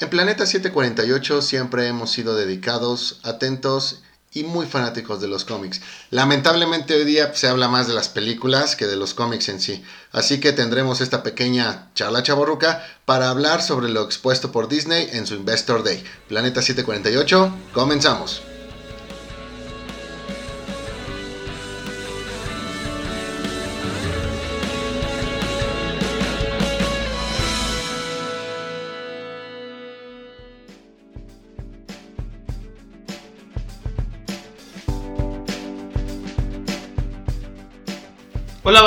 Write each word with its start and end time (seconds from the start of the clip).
En 0.00 0.10
Planeta 0.10 0.46
748 0.46 1.42
siempre 1.42 1.88
hemos 1.88 2.12
sido 2.12 2.36
dedicados, 2.36 3.18
atentos 3.24 4.00
y 4.32 4.44
muy 4.44 4.64
fanáticos 4.66 5.20
de 5.20 5.26
los 5.26 5.44
cómics. 5.44 5.80
Lamentablemente 6.10 6.94
hoy 6.94 7.04
día 7.04 7.34
se 7.34 7.48
habla 7.48 7.66
más 7.66 7.88
de 7.88 7.94
las 7.94 8.08
películas 8.08 8.76
que 8.76 8.86
de 8.86 8.94
los 8.94 9.12
cómics 9.12 9.48
en 9.48 9.60
sí. 9.60 9.82
Así 10.12 10.38
que 10.38 10.52
tendremos 10.52 11.00
esta 11.00 11.24
pequeña 11.24 11.90
charla 11.94 12.22
chaborruca 12.22 12.86
para 13.06 13.28
hablar 13.28 13.60
sobre 13.60 13.88
lo 13.88 14.04
expuesto 14.04 14.52
por 14.52 14.68
Disney 14.68 15.08
en 15.14 15.26
su 15.26 15.34
Investor 15.34 15.82
Day. 15.82 16.04
Planeta 16.28 16.62
748, 16.62 17.52
comenzamos. 17.72 18.42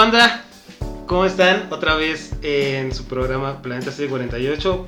Banda, 0.01 0.43
¿cómo 1.05 1.25
están? 1.25 1.67
Otra 1.69 1.93
vez 1.93 2.31
en 2.41 2.91
su 2.91 3.05
programa 3.05 3.61
Planeta 3.61 3.91
C48, 3.91 4.87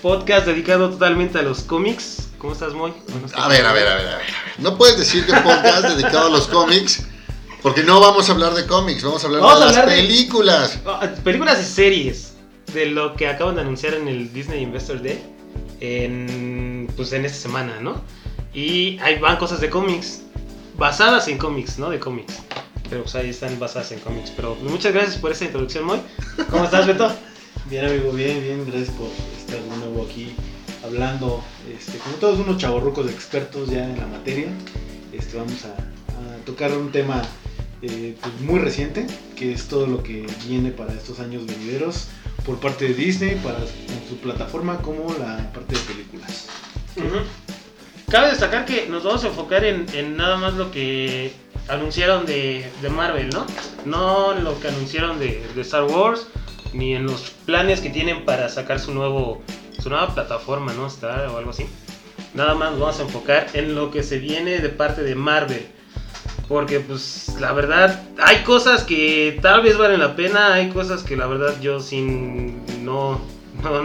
podcast 0.00 0.46
dedicado 0.46 0.88
totalmente 0.88 1.38
a 1.38 1.42
los 1.42 1.60
cómics. 1.64 2.30
¿Cómo 2.38 2.54
estás, 2.54 2.72
Moy? 2.72 2.94
A 3.34 3.46
ver, 3.48 3.66
a 3.66 3.74
ver, 3.74 3.86
a 3.86 3.96
ver, 3.96 4.08
a 4.08 4.16
ver. 4.16 4.26
No 4.56 4.78
puedes 4.78 4.96
decir 4.96 5.26
que 5.26 5.34
podcast 5.34 5.88
dedicado 5.94 6.28
a 6.28 6.30
los 6.30 6.48
cómics, 6.48 7.06
porque 7.60 7.82
no 7.82 8.00
vamos 8.00 8.30
a 8.30 8.32
hablar 8.32 8.54
de 8.54 8.66
cómics, 8.66 9.02
vamos 9.02 9.22
a 9.22 9.26
hablar 9.26 9.42
Vamos 9.42 9.58
de 9.58 9.64
a 9.64 9.66
las 9.66 9.76
hablar 9.76 9.94
películas. 9.94 10.78
Ah, 10.86 11.10
Películas 11.22 11.60
y 11.60 11.64
series 11.64 12.32
de 12.72 12.86
lo 12.86 13.16
que 13.16 13.28
acaban 13.28 13.56
de 13.56 13.60
anunciar 13.60 13.92
en 13.92 14.08
el 14.08 14.32
Disney 14.32 14.62
Investor 14.62 15.02
Day 15.02 15.22
en, 15.80 16.90
pues, 16.96 17.12
en 17.12 17.26
esta 17.26 17.38
semana, 17.38 17.80
¿no? 17.82 18.02
Y 18.54 18.98
ahí 19.00 19.18
van 19.18 19.36
cosas 19.36 19.60
de 19.60 19.68
cómics, 19.68 20.22
basadas 20.78 21.28
en 21.28 21.36
cómics, 21.36 21.78
¿no? 21.78 21.90
De 21.90 22.00
cómics. 22.00 22.32
Pero 22.90 23.02
pues 23.02 23.14
ahí 23.14 23.30
están 23.30 23.58
basadas 23.58 23.92
en 23.92 24.00
cómics. 24.00 24.32
Pero 24.34 24.54
muchas 24.56 24.92
gracias 24.92 25.16
por 25.16 25.32
esa 25.32 25.44
introducción, 25.44 25.84
Moy. 25.84 26.00
¿Cómo 26.50 26.64
estás, 26.64 26.86
Beto? 26.86 27.14
Bien 27.70 27.84
amigo, 27.84 28.12
bien, 28.12 28.40
bien, 28.40 28.64
gracias 28.64 28.90
por 28.96 29.08
estar 29.36 29.60
de 29.60 29.76
nuevo 29.76 30.06
aquí 30.08 30.34
hablando, 30.84 31.42
este, 31.76 31.98
como 31.98 32.16
todos 32.16 32.38
unos 32.38 32.56
chavorrucos 32.56 33.10
expertos 33.10 33.68
ya 33.68 33.84
en 33.84 33.98
la 33.98 34.06
materia, 34.06 34.46
este, 35.12 35.36
vamos 35.36 35.64
a, 35.64 35.72
a 35.72 36.44
tocar 36.46 36.72
un 36.72 36.90
tema 36.90 37.22
eh, 37.82 38.16
pues, 38.20 38.40
muy 38.40 38.58
reciente, 38.58 39.06
que 39.36 39.52
es 39.52 39.68
todo 39.68 39.86
lo 39.86 40.02
que 40.02 40.26
viene 40.46 40.70
para 40.70 40.92
estos 40.92 41.20
años 41.20 41.46
venideros 41.46 42.08
por 42.44 42.58
parte 42.58 42.88
de 42.88 42.94
Disney, 42.94 43.36
para 43.36 43.58
su 44.08 44.16
plataforma 44.16 44.78
como 44.78 45.12
la 45.18 45.52
parte 45.52 45.74
de 45.74 45.80
películas. 45.82 46.46
Cabe 48.10 48.30
destacar 48.30 48.64
que 48.64 48.88
nos 48.88 49.04
vamos 49.04 49.22
a 49.24 49.28
enfocar 49.28 49.64
en, 49.64 49.86
en 49.92 50.16
nada 50.16 50.38
más 50.38 50.54
lo 50.54 50.70
que 50.70 51.30
anunciaron 51.68 52.26
de, 52.26 52.70
de 52.82 52.88
Marvel, 52.90 53.28
¿no? 53.30 53.46
No 53.84 54.34
lo 54.34 54.58
que 54.60 54.68
anunciaron 54.68 55.18
de, 55.18 55.42
de 55.54 55.60
Star 55.62 55.84
Wars, 55.84 56.26
ni 56.72 56.94
en 56.94 57.06
los 57.06 57.30
planes 57.46 57.80
que 57.80 57.90
tienen 57.90 58.24
para 58.24 58.48
sacar 58.48 58.78
su 58.80 58.92
nuevo 58.92 59.42
su 59.80 59.88
nueva 59.90 60.12
plataforma, 60.14 60.72
¿no? 60.72 60.86
Star 60.88 61.26
o 61.28 61.36
algo 61.38 61.50
así. 61.50 61.66
Nada 62.34 62.54
más 62.54 62.72
nos 62.72 62.80
vamos 62.80 62.98
a 62.98 63.02
enfocar 63.02 63.46
en 63.54 63.74
lo 63.74 63.90
que 63.90 64.02
se 64.02 64.18
viene 64.18 64.58
de 64.58 64.68
parte 64.68 65.02
de 65.02 65.14
Marvel. 65.14 65.66
Porque 66.48 66.80
pues 66.80 67.36
la 67.40 67.52
verdad 67.52 68.02
hay 68.22 68.38
cosas 68.38 68.82
que 68.84 69.38
tal 69.42 69.62
vez 69.62 69.76
valen 69.78 70.00
la 70.00 70.16
pena, 70.16 70.54
hay 70.54 70.70
cosas 70.70 71.02
que 71.02 71.16
la 71.16 71.26
verdad 71.26 71.54
yo 71.60 71.78
sin 71.78 72.64
no- 72.84 73.20
no- 73.62 73.82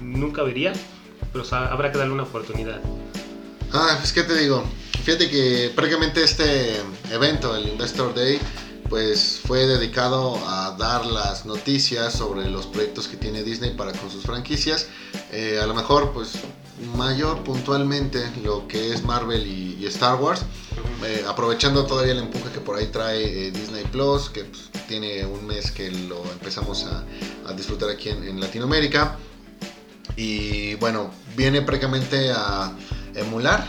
nunca 0.00 0.42
vería, 0.44 0.72
pero 1.32 1.42
o 1.42 1.46
sea, 1.46 1.66
habrá 1.66 1.90
que 1.90 1.98
darle 1.98 2.14
una 2.14 2.22
oportunidad. 2.22 2.80
Ah, 3.76 3.96
pues 3.98 4.12
qué 4.12 4.22
te 4.22 4.36
digo. 4.38 4.62
Fíjate 5.02 5.28
que 5.28 5.72
prácticamente 5.74 6.22
este 6.22 6.80
evento, 7.10 7.56
el 7.56 7.66
Investor 7.66 8.14
Day, 8.14 8.38
pues 8.88 9.40
fue 9.44 9.66
dedicado 9.66 10.36
a 10.46 10.76
dar 10.78 11.04
las 11.04 11.44
noticias 11.44 12.12
sobre 12.12 12.48
los 12.48 12.66
proyectos 12.66 13.08
que 13.08 13.16
tiene 13.16 13.42
Disney 13.42 13.70
para 13.74 13.90
con 13.90 14.12
sus 14.12 14.22
franquicias. 14.22 14.86
Eh, 15.32 15.58
a 15.60 15.66
lo 15.66 15.74
mejor, 15.74 16.12
pues 16.12 16.34
mayor 16.96 17.42
puntualmente 17.42 18.24
lo 18.44 18.68
que 18.68 18.92
es 18.92 19.02
Marvel 19.02 19.44
y, 19.44 19.76
y 19.80 19.86
Star 19.86 20.20
Wars. 20.20 20.42
Eh, 21.04 21.24
aprovechando 21.26 21.84
todavía 21.84 22.12
el 22.12 22.20
empuje 22.20 22.52
que 22.52 22.60
por 22.60 22.76
ahí 22.76 22.86
trae 22.86 23.48
eh, 23.48 23.50
Disney 23.50 23.82
Plus, 23.86 24.30
que 24.30 24.44
pues, 24.44 24.70
tiene 24.86 25.26
un 25.26 25.48
mes 25.48 25.72
que 25.72 25.90
lo 25.90 26.22
empezamos 26.30 26.84
a, 26.84 27.04
a 27.50 27.52
disfrutar 27.54 27.90
aquí 27.90 28.10
en, 28.10 28.22
en 28.22 28.38
Latinoamérica. 28.38 29.18
Y 30.16 30.76
bueno, 30.76 31.10
viene 31.36 31.60
prácticamente 31.62 32.30
a 32.30 32.72
emular 33.16 33.66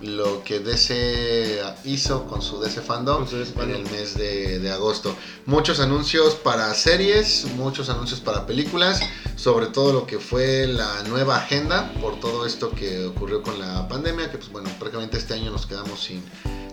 lo 0.00 0.44
que 0.44 0.60
DC 0.60 1.60
hizo 1.84 2.26
con 2.26 2.40
su 2.40 2.60
DC 2.60 2.82
Fandom 2.82 3.16
Con 3.18 3.28
su 3.28 3.36
DC 3.38 3.60
en 3.62 3.70
el 3.70 3.82
mes 3.90 4.16
de, 4.16 4.60
de 4.60 4.70
agosto. 4.70 5.14
Muchos 5.46 5.80
anuncios 5.80 6.36
para 6.36 6.72
series, 6.74 7.46
muchos 7.56 7.90
anuncios 7.90 8.20
para 8.20 8.46
películas, 8.46 9.00
sobre 9.34 9.66
todo 9.66 9.92
lo 9.92 10.06
que 10.06 10.18
fue 10.20 10.68
la 10.68 11.02
nueva 11.08 11.38
agenda 11.38 11.92
por 12.00 12.20
todo 12.20 12.46
esto 12.46 12.70
que 12.70 13.06
ocurrió 13.06 13.42
con 13.42 13.58
la 13.58 13.88
pandemia, 13.88 14.30
que 14.30 14.38
pues 14.38 14.50
bueno, 14.52 14.68
prácticamente 14.78 15.18
este 15.18 15.34
año 15.34 15.50
nos 15.50 15.66
quedamos 15.66 15.98
sin, 16.00 16.22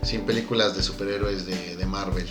sin 0.03 0.21
películas 0.25 0.75
de 0.75 0.83
superhéroes 0.83 1.47
de, 1.47 1.77
de 1.77 1.85
Marvel. 1.87 2.27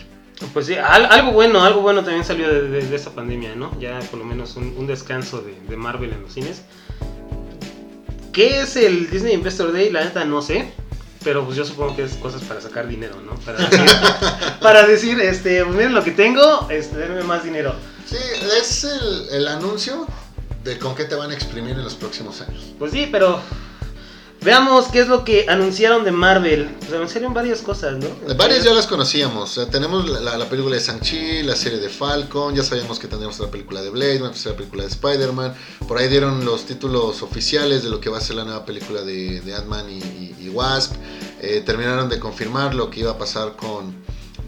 Pues 0.53 0.66
sí, 0.66 0.75
al- 0.75 1.06
algo 1.06 1.32
bueno, 1.32 1.62
algo 1.65 1.81
bueno 1.81 2.03
también 2.05 2.25
salió 2.25 2.49
de, 2.53 2.69
de- 2.69 2.94
esta 2.94 3.11
pandemia, 3.11 3.56
¿no? 3.56 3.76
Ya 3.81 3.99
por 4.11 4.19
lo 4.21 4.25
menos 4.25 4.55
un, 4.56 4.75
un 4.76 4.87
descanso 4.87 5.41
de, 5.43 5.59
de 5.69 5.76
Marvel 5.76 6.12
en 6.12 6.22
los 6.22 6.32
cines. 6.32 6.62
¿Qué 8.34 8.62
es 8.62 8.75
el 8.75 9.09
Disney 9.11 9.33
Investor 9.33 9.72
Day? 9.72 9.91
La 9.91 10.03
neta 10.05 10.25
no 10.25 10.43
sé, 10.43 10.72
pero 11.22 11.45
pues 11.45 11.56
yo 11.56 11.65
supongo 11.65 11.95
que 11.95 12.03
es 12.03 12.15
cosas 12.15 12.43
para 12.43 12.61
sacar 12.61 12.89
dinero, 12.89 13.15
¿no? 13.25 13.37
Para 13.37 13.59
decir, 13.59 13.87
para 14.61 14.87
decir 14.89 15.21
este, 15.21 15.65
pues 15.65 15.77
miren 15.77 15.95
lo 15.95 16.03
que 16.03 16.11
tengo, 16.11 16.69
este, 16.69 16.97
denme 16.97 17.23
más 17.23 17.44
dinero. 17.44 17.77
Sí, 18.05 18.17
es 18.61 18.83
el, 18.83 19.28
el 19.31 19.47
anuncio 19.47 20.09
de 20.65 20.78
con 20.81 20.97
qué 20.97 21.05
te 21.05 21.15
van 21.15 21.31
a 21.31 21.34
exprimir 21.34 21.77
en 21.77 21.84
los 21.84 21.94
próximos 21.94 22.41
años. 22.41 22.75
Pues 22.77 22.91
sí, 22.91 23.09
pero 23.11 23.41
veamos 24.44 24.87
qué 24.88 25.00
es 25.00 25.09
lo 25.09 25.25
que 25.25 25.47
anunciaron 25.49 26.05
de 26.05 26.12
Marvel. 26.12 26.69
Pues 26.81 26.93
anunciaron 26.93 27.32
varias 27.34 27.60
cosas, 27.62 27.97
¿no? 27.99 28.34
Varias 28.37 28.62
ya 28.65 28.72
las 28.72 28.87
conocíamos. 28.87 29.56
O 29.59 29.66
tenemos 29.66 30.09
la, 30.09 30.21
la- 30.21 30.38
la 30.38 30.49
película 30.49 30.77
de 30.77 30.82
Shang-Chi, 30.82 31.43
la 31.43 31.56
serie 31.56 31.78
de 31.78 31.88
Falcon, 31.88 32.55
ya 32.55 32.62
sabíamos 32.62 32.99
que 32.99 33.09
tendríamos 33.09 33.38
la 33.41 33.50
película 33.50 33.82
de 33.82 33.91
Blade, 33.91 34.19
tercera 34.21 34.55
película 34.56 34.82
de 34.84 34.91
Spider-Man. 34.91 35.55
Por 35.88 35.99
ahí 35.99 36.09
dieron 36.09 36.44
los 36.44 36.65
títulos 36.66 37.22
oficiales 37.22 37.82
de 37.82 37.88
lo 37.91 38.00
que 38.00 38.10
va 38.10 38.19
a 38.19 38.21
ser 38.21 38.37
la 38.37 38.44
nueva 38.44 38.65
película 38.65 39.03
de, 39.03 39.41
de 39.41 39.55
Ant-Man 39.55 39.87
y 39.91 40.49
Wasp. 40.50 40.94
Eh, 41.41 41.62
terminaron 41.66 42.09
de 42.09 42.19
confirmar 42.21 42.75
lo 42.75 42.91
que 42.91 43.00
iba 43.00 43.11
a 43.11 43.19
pasar 43.19 43.56
con 43.56 43.94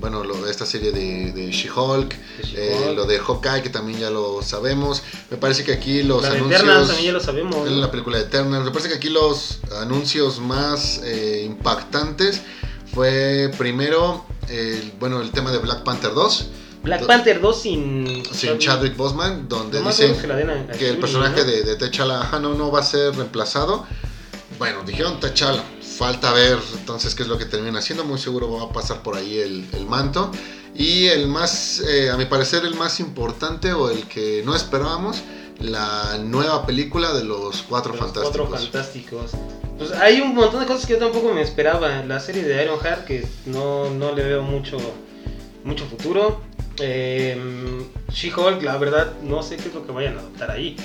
bueno, 0.00 0.22
lo- 0.24 0.46
esta 0.48 0.66
serie 0.66 0.92
de, 0.92 1.32
de 1.32 1.50
She-Hulk, 1.50 2.08
De 2.14 2.16
eh, 2.54 2.76
She-Hulk. 2.80 2.96
lo 2.96 3.04
de 3.06 3.18
Hawkeye, 3.18 3.62
que 3.62 3.70
también 3.70 3.98
ya 4.00 4.10
lo 4.10 4.42
sabemos. 4.42 5.02
Me 5.30 5.36
parece 5.36 5.64
que 5.64 5.72
aquí 5.72 6.02
los 6.02 6.22
La 6.22 6.30
anuncios. 6.30 6.60
Eternals 6.60 6.86
también 6.88 7.06
ya 7.06 7.12
lo 7.12 7.20
sabemos. 7.20 7.56
Es 7.66 7.72
¿no? 7.72 7.80
la 7.80 7.90
película 7.90 8.18
de 8.18 8.24
Eternals. 8.24 8.64
Me 8.64 8.70
parece 8.70 8.88
que 8.90 8.94
aquí 8.96 9.08
los 9.08 9.58
anuncios 9.80 10.38
más 10.40 11.00
eh, 11.04 11.42
impactantes 11.46 12.42
fue 12.94 13.50
primero 13.58 14.24
el, 14.48 14.92
bueno, 15.00 15.20
el 15.20 15.30
tema 15.32 15.50
de 15.50 15.58
Black 15.58 15.82
Panther 15.82 16.12
2, 16.14 16.46
Black 16.84 17.00
Do- 17.00 17.06
Panther 17.08 17.40
2 17.40 17.60
sin... 17.62 18.22
sin 18.32 18.58
Chadwick 18.58 18.96
Boseman, 18.96 19.48
donde 19.48 19.78
vemos 19.78 19.96
que 20.78 20.88
el 20.88 20.98
personaje 20.98 21.40
¿no? 21.40 21.44
de, 21.44 21.62
de 21.64 21.74
T'Challa 21.76 22.38
no, 22.40 22.54
no 22.54 22.70
va 22.70 22.80
a 22.80 22.84
ser 22.84 23.14
reemplazado. 23.16 23.84
Bueno, 24.58 24.82
dijeron 24.86 25.18
T'Challa, 25.20 25.62
falta 25.96 26.32
ver 26.32 26.58
entonces 26.78 27.14
qué 27.14 27.22
es 27.22 27.28
lo 27.28 27.38
que 27.38 27.46
terminan 27.46 27.76
haciendo. 27.76 28.04
Muy 28.04 28.18
seguro 28.18 28.50
va 28.50 28.64
a 28.64 28.72
pasar 28.72 29.02
por 29.02 29.16
ahí 29.16 29.38
el, 29.38 29.66
el 29.72 29.86
manto. 29.86 30.30
Y 30.74 31.06
el 31.06 31.26
más, 31.26 31.80
eh, 31.80 32.10
a 32.10 32.16
mi 32.16 32.26
parecer, 32.26 32.64
el 32.64 32.74
más 32.74 33.00
importante 33.00 33.72
o 33.72 33.90
el 33.90 34.06
que 34.06 34.42
no 34.44 34.54
esperábamos, 34.54 35.22
la 35.58 36.18
nueva 36.18 36.66
película 36.66 37.14
de 37.14 37.24
los 37.24 37.62
Cuatro 37.62 37.92
Los 37.92 38.00
Fantásticos. 38.00 38.48
Cuatro 38.48 38.58
fantásticos. 38.58 39.30
Pues 39.78 39.90
hay 39.92 40.20
un 40.20 40.34
montón 40.34 40.60
de 40.60 40.66
cosas 40.66 40.84
que 40.84 40.92
yo 40.92 40.98
tampoco 40.98 41.32
me 41.32 41.40
esperaba. 41.40 42.02
La 42.04 42.20
serie 42.20 42.42
de 42.42 42.62
Iron 42.62 42.78
Heart, 42.78 43.06
que 43.06 43.26
no, 43.46 43.88
no 43.88 44.14
le 44.14 44.22
veo 44.22 44.42
mucho, 44.42 44.76
mucho 45.64 45.86
futuro. 45.86 46.42
Eh, 46.78 47.40
She-Hulk, 48.12 48.62
la 48.62 48.76
verdad, 48.76 49.14
no 49.22 49.42
sé 49.42 49.56
qué 49.56 49.68
es 49.68 49.74
lo 49.74 49.86
que 49.86 49.92
vayan 49.92 50.18
a 50.18 50.20
adaptar 50.20 50.50
ahí. 50.50 50.76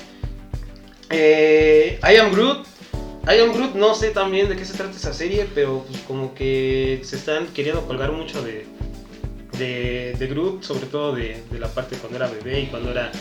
Eh, 1.10 2.00
I 2.02 2.16
Am 2.16 2.31
Groot. 2.31 2.66
I 3.28 3.40
Am 3.40 3.54
Groot, 3.54 3.76
no 3.76 3.94
sé 3.94 4.10
también 4.10 4.50
de 4.50 4.56
qué 4.56 4.66
se 4.66 4.74
trata 4.74 4.96
esa 4.96 5.14
serie, 5.14 5.48
pero 5.54 5.86
pues 5.88 6.00
como 6.02 6.34
que 6.34 7.02
se 7.04 7.18
están 7.18 7.48
queriendo 7.48 7.86
colgar 7.86 8.12
mucho 8.12 8.42
de, 8.42 8.66
de, 9.60 10.16
de 10.18 10.28
Groot, 10.28 10.64
sobre 10.64 10.88
todo 10.88 11.14
de, 11.14 11.44
de 11.52 11.60
la 11.60 11.68
parte 11.68 11.96
cuando 11.98 12.18
era 12.18 12.28
bebé 12.28 12.62
y 12.62 12.66
cuando 12.68 12.92
era 12.92 13.12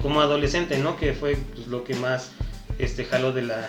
como 0.00 0.20
adolescente, 0.20 0.78
¿no? 0.78 0.96
Que 0.96 1.12
fue 1.12 1.36
pues, 1.54 1.66
lo 1.66 1.84
que 1.84 1.94
más 1.94 2.30
este, 2.78 3.04
jaló 3.04 3.32
de, 3.32 3.42
la, 3.42 3.68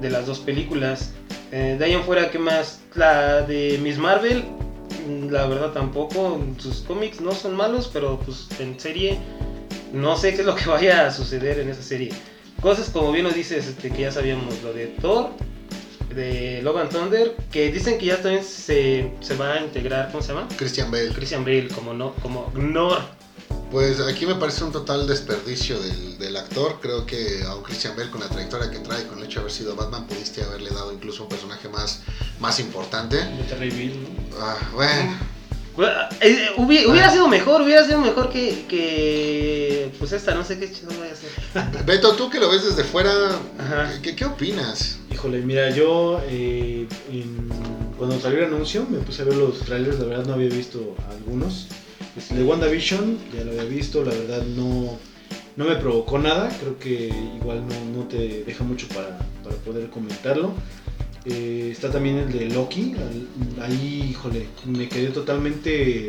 de 0.00 0.10
las 0.10 0.26
dos 0.26 0.40
películas. 0.40 1.12
Eh, 1.52 1.76
de 1.78 1.84
ahí 1.84 1.92
en 1.92 2.02
¿qué 2.30 2.38
más? 2.38 2.80
La 2.94 3.42
de 3.42 3.78
Miss 3.80 3.96
Marvel, 3.96 4.44
mm, 5.08 5.30
la 5.30 5.46
verdad 5.46 5.72
tampoco. 5.72 6.44
Sus 6.58 6.80
cómics 6.80 7.20
no 7.20 7.32
son 7.32 7.54
malos, 7.54 7.88
pero 7.92 8.18
pues 8.18 8.48
en 8.58 8.78
serie 8.78 9.18
no 9.92 10.16
sé 10.16 10.34
qué 10.34 10.40
es 10.40 10.46
lo 10.46 10.56
que 10.56 10.66
vaya 10.66 11.06
a 11.06 11.12
suceder 11.12 11.60
en 11.60 11.68
esa 11.70 11.82
serie. 11.82 12.10
Cosas 12.60 12.90
como 12.90 13.12
bien 13.12 13.24
lo 13.24 13.30
dices, 13.30 13.66
este, 13.66 13.90
que 13.90 14.02
ya 14.02 14.12
sabíamos, 14.12 14.62
lo 14.62 14.72
de 14.72 14.86
Thor, 15.00 15.30
de 16.14 16.60
Logan 16.62 16.88
Thunder, 16.88 17.36
que 17.50 17.70
dicen 17.70 17.98
que 17.98 18.06
ya 18.06 18.20
también 18.20 18.44
se, 18.44 19.12
se 19.20 19.36
va 19.36 19.54
a 19.54 19.60
integrar, 19.62 20.10
¿cómo 20.10 20.22
se 20.22 20.32
llama? 20.32 20.48
Christian 20.56 20.90
Bale. 20.90 21.10
Christian 21.10 21.44
Bale 21.44 21.68
como 21.68 21.92
no, 21.94 22.14
como 22.16 22.50
Gnor. 22.54 23.00
Pues 23.70 24.00
aquí 24.00 24.24
me 24.24 24.34
parece 24.34 24.64
un 24.64 24.72
total 24.72 25.06
desperdicio 25.06 25.78
del, 25.78 26.18
del 26.18 26.36
actor. 26.38 26.78
Creo 26.80 27.04
que 27.04 27.42
a 27.46 27.54
un 27.54 27.62
Christian 27.62 27.94
Bale 27.96 28.10
con 28.10 28.20
la 28.20 28.28
trayectoria 28.28 28.70
que 28.70 28.78
trae, 28.78 29.06
con 29.06 29.18
el 29.18 29.24
hecho 29.24 29.40
de 29.40 29.40
haber 29.40 29.52
sido 29.52 29.76
Batman, 29.76 30.06
pudiste 30.06 30.42
haberle 30.42 30.70
dado 30.70 30.90
incluso 30.90 31.24
un 31.24 31.28
personaje 31.28 31.68
más, 31.68 32.00
más 32.40 32.58
importante. 32.60 33.16
De 33.16 33.44
Terry 33.46 33.70
Bill, 33.70 34.02
¿no? 34.02 34.08
Ah, 34.40 34.56
bueno, 34.74 35.18
Eh, 36.20 36.48
hubi- 36.56 36.86
hubiera 36.86 37.08
Ah. 37.08 37.12
sido 37.12 37.28
mejor, 37.28 37.62
hubiera 37.62 37.84
sido 37.86 38.00
mejor 38.00 38.30
que, 38.30 38.64
que 38.68 39.92
pues 39.98 40.12
esta, 40.12 40.34
no 40.34 40.44
sé 40.44 40.58
qué 40.58 40.70
chido 40.72 40.88
voy 40.98 41.08
a 41.08 41.12
hacer. 41.12 41.30
Beto, 41.86 42.14
tú 42.14 42.28
que 42.30 42.40
lo 42.40 42.50
ves 42.50 42.64
desde 42.64 42.84
fuera. 42.84 43.12
¿qué, 44.02 44.16
qué 44.16 44.24
opinas? 44.24 44.98
Híjole, 45.12 45.38
mira, 45.40 45.70
yo 45.70 46.20
eh, 46.28 46.86
en- 47.12 47.48
cuando 47.96 48.18
salió 48.20 48.38
el 48.40 48.46
anuncio 48.46 48.86
me 48.90 48.98
puse 48.98 49.22
a 49.22 49.24
ver 49.26 49.34
los 49.36 49.60
trailers, 49.60 49.98
la 49.98 50.06
verdad 50.06 50.26
no 50.26 50.34
había 50.34 50.48
visto 50.48 50.94
algunos. 51.10 51.66
Este, 52.16 52.34
de 52.34 52.42
WandaVision 52.44 53.18
ya 53.36 53.44
lo 53.44 53.50
había 53.52 53.64
visto, 53.64 54.04
la 54.04 54.10
verdad 54.12 54.42
no, 54.42 54.98
no 55.56 55.64
me 55.64 55.76
provocó 55.76 56.18
nada, 56.18 56.48
creo 56.60 56.78
que 56.78 57.12
igual 57.36 57.64
no, 57.68 57.98
no 57.98 58.04
te 58.08 58.44
deja 58.44 58.64
mucho 58.64 58.88
para, 58.88 59.18
para 59.44 59.54
poder 59.64 59.88
comentarlo. 59.90 60.52
Eh, 61.30 61.68
está 61.72 61.90
también 61.90 62.16
el 62.18 62.32
de 62.32 62.46
Loki, 62.46 62.94
ahí, 63.60 64.08
híjole, 64.10 64.48
me 64.64 64.88
quedé 64.88 65.08
totalmente 65.08 66.08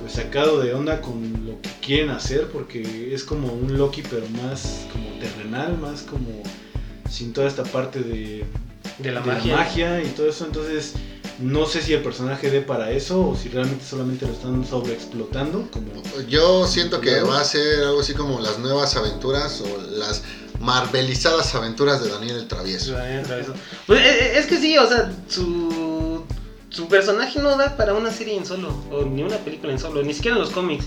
pues 0.00 0.12
sacado 0.14 0.60
de 0.60 0.74
onda 0.74 1.00
con 1.00 1.46
lo 1.46 1.60
que 1.60 1.70
quieren 1.80 2.10
hacer 2.10 2.48
porque 2.48 3.14
es 3.14 3.22
como 3.24 3.52
un 3.52 3.78
Loki 3.78 4.02
pero 4.02 4.26
más 4.42 4.86
como 4.92 5.08
terrenal, 5.20 5.78
más 5.78 6.02
como 6.02 6.42
sin 7.08 7.32
toda 7.32 7.46
esta 7.46 7.62
parte 7.62 8.00
de, 8.00 8.44
De 8.98 9.12
la 9.12 9.20
de 9.20 9.26
magia. 9.32 9.56
magia 9.56 10.02
y 10.02 10.08
todo 10.08 10.28
eso, 10.28 10.44
entonces 10.44 10.94
no 11.38 11.66
sé 11.66 11.80
si 11.82 11.92
el 11.92 12.02
personaje 12.02 12.50
dé 12.50 12.60
para 12.60 12.90
eso 12.90 13.28
o 13.30 13.36
si 13.36 13.48
realmente 13.48 13.84
solamente 13.84 14.26
lo 14.26 14.32
están 14.32 14.66
sobreexplotando 14.66 15.68
como 15.70 15.86
Yo 16.28 16.66
siento 16.66 17.00
que 17.00 17.20
va 17.20 17.40
a 17.40 17.44
ser 17.44 17.84
algo 17.84 18.00
así 18.00 18.12
como 18.12 18.40
las 18.40 18.58
nuevas 18.58 18.96
aventuras 18.96 19.60
o 19.60 19.82
las 19.82 20.22
marvelizadas 20.62 21.54
aventuras 21.54 22.02
de 22.02 22.08
Daniel 22.08 22.36
el 22.36 22.48
Travieso. 22.48 22.96
Pues, 23.86 24.00
eh, 24.00 24.04
eh, 24.04 24.32
es 24.36 24.46
que 24.46 24.58
sí, 24.58 24.78
o 24.78 24.88
sea, 24.88 25.12
su, 25.28 26.24
su 26.70 26.88
personaje 26.88 27.40
no 27.40 27.56
da 27.56 27.76
para 27.76 27.94
una 27.94 28.10
serie 28.10 28.36
en 28.36 28.46
solo, 28.46 28.72
o 28.90 29.04
ni 29.04 29.22
una 29.22 29.36
película 29.38 29.72
en 29.72 29.78
solo, 29.78 30.02
ni 30.02 30.14
siquiera 30.14 30.36
en 30.36 30.42
los 30.42 30.50
cómics. 30.50 30.86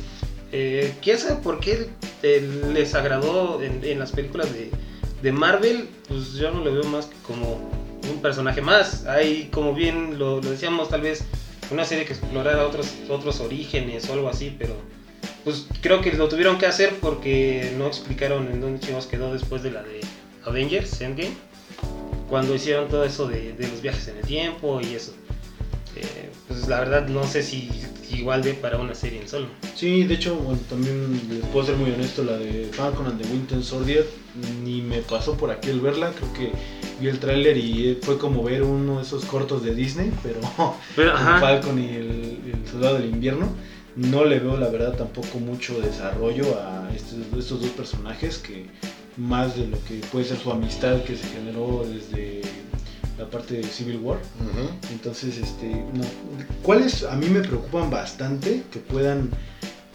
Eh, 0.52 0.96
¿Quién 1.02 1.20
sabe 1.20 1.42
por 1.42 1.60
qué 1.60 1.90
les 2.74 2.96
agradó 2.96 3.62
en, 3.62 3.84
en 3.84 4.00
las 4.00 4.12
películas 4.12 4.52
de, 4.54 4.72
de 5.22 5.32
Marvel? 5.34 5.90
Pues 6.08 6.34
yo 6.34 6.52
no 6.52 6.64
lo 6.64 6.74
veo 6.74 6.86
más 6.86 7.08
que 7.08 7.18
como 7.28 7.70
un 8.10 8.22
personaje 8.22 8.62
más. 8.62 9.06
Hay, 9.06 9.50
como 9.52 9.74
bien 9.74 10.18
lo, 10.18 10.40
lo 10.40 10.50
decíamos, 10.50 10.88
tal 10.88 11.02
vez 11.02 11.26
una 11.70 11.84
serie 11.84 12.06
que 12.06 12.14
explorara 12.14 12.66
otros, 12.66 12.88
otros 13.10 13.42
orígenes 13.42 14.08
o 14.08 14.14
algo 14.14 14.30
así, 14.30 14.56
pero 14.58 14.76
pues 15.46 15.68
creo 15.82 16.02
que 16.02 16.12
lo 16.12 16.28
tuvieron 16.28 16.58
que 16.58 16.66
hacer 16.66 16.96
porque 17.00 17.72
no 17.78 17.88
explicaron 17.88 18.52
en 18.52 18.60
dónde 18.60 18.80
chingados 18.80 19.06
quedó 19.06 19.32
después 19.32 19.64
de 19.64 19.72
la 19.72 19.84
de 19.84 20.02
Avengers 20.44 21.00
Endgame 21.00 21.34
cuando 22.28 22.56
hicieron 22.56 22.90
todo 22.90 23.06
eso 23.06 23.28
de, 23.28 23.54
de 23.54 23.68
los 23.68 23.82
viajes 23.82 24.08
en 24.08 24.18
el 24.18 24.26
tiempo 24.26 24.82
y 24.82 24.96
eso. 24.96 25.14
Eh, 25.96 26.30
pues 26.48 26.68
la 26.68 26.80
verdad 26.80 27.08
no 27.08 27.24
sé 27.26 27.44
si 27.44 27.70
igual 28.12 28.44
de 28.44 28.54
para 28.54 28.78
una 28.78 28.96
serie 28.96 29.22
en 29.22 29.28
solo. 29.28 29.48
Sí, 29.76 30.04
de 30.04 30.16
hecho, 30.16 30.36
bueno, 30.36 30.60
también 30.70 31.22
les 31.30 31.46
puedo 31.48 31.66
ser 31.66 31.76
muy 31.76 31.92
honesto, 31.92 32.24
la 32.24 32.38
de 32.38 32.70
Falcon 32.72 33.08
and 33.08 33.22
the 33.22 33.28
Winter 33.32 33.64
Soldier 33.64 34.06
ni 34.64 34.82
me 34.82 35.00
pasó 35.00 35.38
por 35.38 35.52
aquí 35.52 35.70
el 35.70 35.80
verla, 35.80 36.12
creo 36.12 36.34
que 36.34 36.52
vi 37.00 37.08
el 37.08 37.20
tráiler 37.20 37.58
y 37.58 37.90
eh, 37.90 38.00
fue 38.02 38.18
como 38.18 38.44
ver 38.44 38.64
uno 38.64 38.98
de 38.98 39.04
esos 39.04 39.26
cortos 39.26 39.64
de 39.64 39.76
Disney, 39.76 40.12
pero 40.24 40.40
Pero, 40.96 41.18
Falcon 41.18 41.80
y 41.80 41.90
el, 41.90 42.40
el 42.54 42.70
Soldado 42.70 42.96
del 42.96 43.10
Invierno. 43.10 43.50
No 43.96 44.26
le 44.26 44.40
veo 44.40 44.58
la 44.58 44.70
verdad 44.70 44.96
tampoco 44.96 45.40
mucho 45.40 45.80
desarrollo 45.80 46.60
a 46.60 46.92
estos, 46.94 47.20
estos 47.38 47.62
dos 47.62 47.70
personajes 47.72 48.38
que 48.38 48.66
más 49.18 49.56
de 49.56 49.68
lo 49.68 49.82
que 49.86 49.96
puede 50.12 50.26
ser 50.26 50.38
su 50.38 50.52
amistad 50.52 51.02
que 51.04 51.16
se 51.16 51.28
generó 51.28 51.86
desde 51.88 52.42
la 53.18 53.30
parte 53.30 53.56
de 53.56 53.64
Civil 53.64 53.98
War. 53.98 54.20
Entonces, 54.92 55.38
este, 55.38 55.68
no. 55.68 56.04
¿Cuáles 56.64 57.04
a 57.04 57.16
mí 57.16 57.28
me 57.28 57.42
preocupan 57.42 57.90
bastante 57.90 58.64
que 58.72 58.80
puedan 58.80 59.30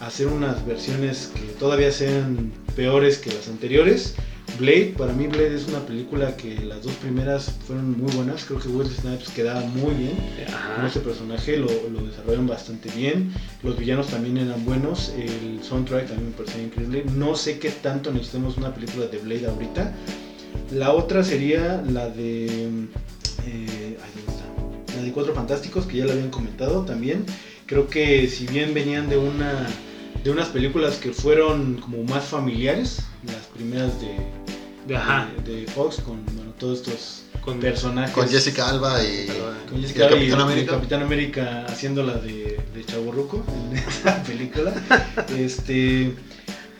hacer 0.00 0.29
unas 0.29 0.64
versiones 0.64 1.31
que 1.35 1.43
todavía 1.58 1.93
sean 1.93 2.52
peores 2.75 3.19
que 3.19 3.31
las 3.31 3.49
anteriores? 3.49 4.14
Blade, 4.58 4.94
para 4.99 5.12
mí 5.12 5.26
Blade 5.26 5.55
es 5.55 5.69
una 5.69 5.81
película 5.81 6.37
que 6.37 6.61
las 6.61 6.82
dos 6.82 6.93
primeras 6.94 7.50
fueron 7.67 7.99
muy 7.99 8.12
buenas, 8.12 8.44
creo 8.44 8.61
que 8.61 8.69
Wesley 8.69 8.97
Snipes 8.97 9.31
quedaba 9.31 9.61
muy 9.62 9.94
bien 9.94 10.17
con 10.76 10.87
ese 10.87 11.00
personaje, 11.00 11.56
lo, 11.56 11.67
lo 11.88 12.05
desarrollaron 12.05 12.47
bastante 12.47 12.91
bien, 12.91 13.32
los 13.62 13.79
villanos 13.79 14.08
también 14.08 14.37
eran 14.37 14.64
buenos, 14.64 15.12
el 15.17 15.62
soundtrack 15.62 16.08
también 16.08 16.31
me 16.31 16.37
parecía 16.37 16.62
increíble, 16.62 17.05
no 17.14 17.35
sé 17.35 17.58
qué 17.58 17.70
tanto 17.70 18.12
necesitamos 18.12 18.56
una 18.58 18.75
película 18.75 19.06
de 19.06 19.19
Blade 19.19 19.47
ahorita. 19.47 19.94
La 20.73 20.93
otra 20.93 21.25
sería 21.25 21.82
la 21.88 22.08
de... 22.08 22.47
eh, 23.47 23.97
ay, 24.02 24.11
¿dónde 24.14 24.32
está? 24.32 24.97
La 24.97 25.02
de 25.02 25.12
Cuatro 25.12 25.35
Fantásticos, 25.35 25.87
que 25.87 25.99
ya 25.99 26.06
la 26.06 26.12
habían 26.12 26.31
comentado 26.31 26.85
también. 26.85 27.25
Creo 27.67 27.88
que 27.88 28.29
si 28.29 28.47
bien 28.47 28.75
venían 28.75 29.08
de 29.08 29.17
una 29.17 29.67
de 30.25 30.31
unas 30.31 30.49
películas 30.49 30.97
que 30.97 31.12
fueron 31.12 31.77
como 31.77 32.03
más 32.05 32.25
familiares, 32.25 33.03
las 33.27 33.47
primeras 33.55 34.01
de, 34.01 34.09
De- 34.87 34.97
ajá. 34.97 35.29
de, 35.45 35.61
de 35.62 35.67
Fox, 35.67 35.97
con 35.97 36.25
bueno, 36.35 36.53
todos 36.59 36.79
estos 36.81 37.23
Con 37.43 37.59
personajes. 37.61 38.12
Con 38.15 38.29
Jessica 38.29 38.69
Alba 38.69 39.03
y, 39.03 39.27
Con 39.69 39.79
y 39.79 39.83
Jessica 39.83 40.07
el 40.07 40.12
Alba 40.12 40.17
y 40.23 40.29
Capitán 40.29 40.41
América. 40.43 40.73
Capitán 40.73 41.03
América 41.03 41.67
haciendo 41.69 42.03
la 42.03 42.15
de, 42.15 42.61
de 42.75 42.85
Chaburruco 42.85 43.45
en 43.71 43.77
esa 43.89 44.23
película. 44.25 44.73
este, 45.39 46.12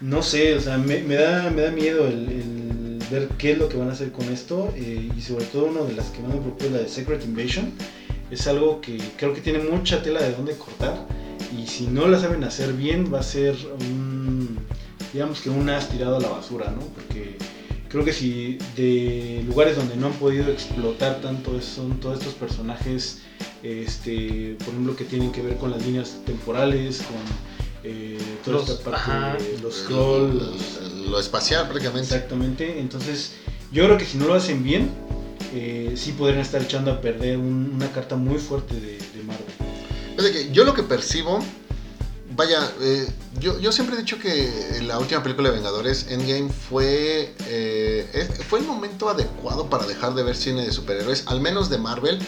no 0.01 0.23
sé, 0.23 0.55
o 0.55 0.61
sea, 0.61 0.77
me, 0.79 0.99
me 1.03 1.15
da, 1.17 1.51
me 1.51 1.63
da 1.63 1.71
miedo 1.71 2.07
el, 2.07 2.29
el 2.29 2.99
ver 3.11 3.29
qué 3.39 3.53
es 3.53 3.59
lo 3.59 3.69
que 3.69 3.77
van 3.77 3.89
a 3.89 3.93
hacer 3.93 4.13
con 4.13 4.29
esto. 4.31 4.73
eh, 4.77 5.11
y 5.17 5.21
sobre 5.23 5.45
todo 5.47 5.67
una 5.67 5.81
de 5.83 5.95
las 5.95 6.07
que 6.11 6.21
más 6.21 6.35
me 6.35 6.41
preocupa 6.41 6.65
es 6.67 6.73
la 6.73 6.79
de 6.79 6.89
Secret 6.89 7.25
Invasion. 7.25 7.73
Es 8.31 8.47
algo 8.47 8.81
que 8.81 8.97
creo 9.17 9.35
que 9.35 9.41
tiene 9.41 9.59
mucha 9.59 10.03
tela 10.03 10.23
de 10.23 10.33
dónde 10.33 10.57
cortar. 10.57 11.07
Y 11.57 11.67
si 11.67 11.87
no 11.87 12.07
la 12.09 12.19
saben 12.21 12.45
hacer 12.45 12.73
bien, 12.75 13.13
va 13.13 13.21
a 13.21 13.23
ser 13.25 13.57
un, 13.81 14.59
digamos 15.13 15.41
que 15.41 15.51
un 15.51 15.69
as 15.69 15.89
tirado 15.89 16.17
a 16.17 16.21
la 16.21 16.29
basura, 16.29 16.71
¿no? 16.71 16.81
Porque 16.95 17.37
creo 17.89 18.05
que 18.05 18.13
si 18.13 18.57
de 18.77 19.43
lugares 19.47 19.77
donde 19.77 19.97
no 19.97 20.07
han 20.09 20.13
podido 20.15 20.51
explotar 20.51 21.21
tanto 21.21 21.61
son 21.61 21.99
todos 21.99 22.19
estos 22.21 22.35
personajes, 22.35 23.19
este, 23.65 24.57
por 24.61 24.69
ejemplo, 24.69 24.97
que 24.97 25.05
tienen 25.05 25.33
que 25.33 25.43
ver 25.43 25.57
con 25.57 25.71
las 25.71 25.85
líneas 25.85 26.19
temporales, 26.25 26.99
con 27.03 27.51
eh, 27.83 28.19
toda 28.45 28.59
Los- 28.59 28.69
esta 28.71 28.85
parte 28.91 29.11
ajá. 29.11 29.37
de 29.37 29.59
los 29.63 29.75
scrolls, 29.75 30.35
los- 30.35 30.93
Lo, 31.05 31.11
lo 31.13 31.19
espacial 31.21 31.67
prácticamente. 31.67 32.15
exactamente. 32.15 32.79
Entonces, 32.79 33.33
yo 33.73 33.85
creo 33.87 33.97
que 33.99 34.05
si 34.05 34.19
no 34.19 34.27
lo 34.27 34.35
hacen 34.35 34.63
bien, 34.63 34.91
eh, 35.55 35.95
sí 35.97 36.13
podrían 36.13 36.41
estar 36.43 36.63
echando 36.63 36.93
a 36.93 37.01
perder 37.01 37.39
un- 37.39 37.73
una 37.75 37.91
carta 37.91 38.17
muy 38.17 38.39
fuerte 38.39 38.75
de, 38.75 38.99
de 38.99 39.23
Marvel. 39.27 39.47
Yo 40.53 40.65
lo 40.65 40.75
que 40.75 40.83
percibo, 40.83 41.39
vaya, 42.37 42.71
eh, 42.81 43.09
yo, 43.39 43.59
yo 43.59 43.73
siempre 43.73 43.97
he 43.97 43.99
dicho 43.99 44.19
que 44.19 44.83
la 44.83 44.99
última 44.99 45.23
película 45.23 45.49
de 45.49 45.57
Vengadores, 45.57 46.09
Endgame, 46.11 46.51
fue, 46.51 47.35
eh, 47.47 48.29
fue 48.49 48.59
el 48.59 48.67
momento 48.67 49.09
adecuado 49.09 49.71
para 49.71 49.87
dejar 49.87 50.15
de 50.15 50.23
ver 50.23 50.37
cine 50.37 50.65
de 50.67 50.73
superhéroes, 50.73 51.27
al 51.27 51.41
menos 51.41 51.71
de 51.71 51.79
Marvel, 51.79 52.19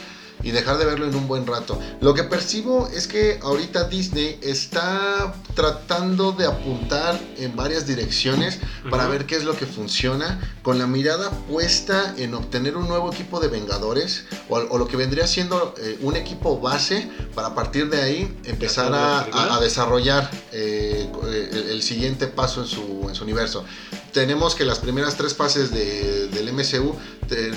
y 0.43 0.51
dejar 0.51 0.79
de 0.79 0.85
verlo 0.85 1.07
en 1.07 1.15
un 1.15 1.29
buen 1.29 1.47
rato. 1.47 1.79
Lo 2.01 2.15
que 2.15 2.25
percibo 2.25 2.89
es 2.89 3.07
que 3.07 3.39
ahorita 3.43 3.85
Disney 3.89 4.39
está 4.43 5.35
tratando 5.55 6.33
de 6.33 6.47
apuntar 6.47 7.19
en 7.39 7.55
varias 7.57 7.87
direcciones 7.87 8.59
para 8.91 9.07
ver 9.09 9.27
qué 9.27 9.37
es 9.37 9.45
lo 9.45 9.57
que 9.57 9.67
funciona, 9.67 10.41
con 10.63 10.79
la 10.79 10.87
mirada 10.87 11.31
puesta 11.49 12.15
en 12.17 12.35
obtener 12.35 12.77
un 12.77 12.89
nuevo 12.89 13.13
equipo 13.13 13.41
de 13.41 13.49
Vengadores, 13.49 14.25
o, 14.49 14.57
o 14.57 14.79
lo 14.79 14.87
que 14.89 14.97
vendría 14.97 15.27
siendo 15.27 15.75
eh, 15.79 15.99
un 16.03 16.17
equipo 16.17 16.59
base, 16.61 17.11
para 17.35 17.49
a 17.49 17.55
partir 17.55 17.89
de 17.91 18.01
ahí 18.03 18.39
empezar 18.45 18.93
a, 18.95 19.21
a- 19.21 19.57
a 19.57 19.61
desarrollar 19.61 20.31
eh, 20.53 21.09
eh, 21.27 21.49
el, 21.53 21.71
el 21.71 21.83
siguiente 21.83 22.27
paso 22.27 22.61
en 22.63 22.67
su, 22.67 23.07
en 23.09 23.15
su 23.15 23.25
universo. 23.25 23.65
Tenemos 24.13 24.55
que 24.55 24.65
las 24.65 24.79
primeras 24.79 25.17
tres 25.17 25.35
fases 25.35 25.71
de- 25.71 26.29
del 26.29 26.53
MCU 26.53 26.95
eh, 27.31 27.53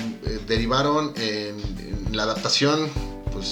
derivaron 0.46 1.12
en 1.16 1.56
la 2.12 2.24
adaptación, 2.24 2.90
pues 3.32 3.46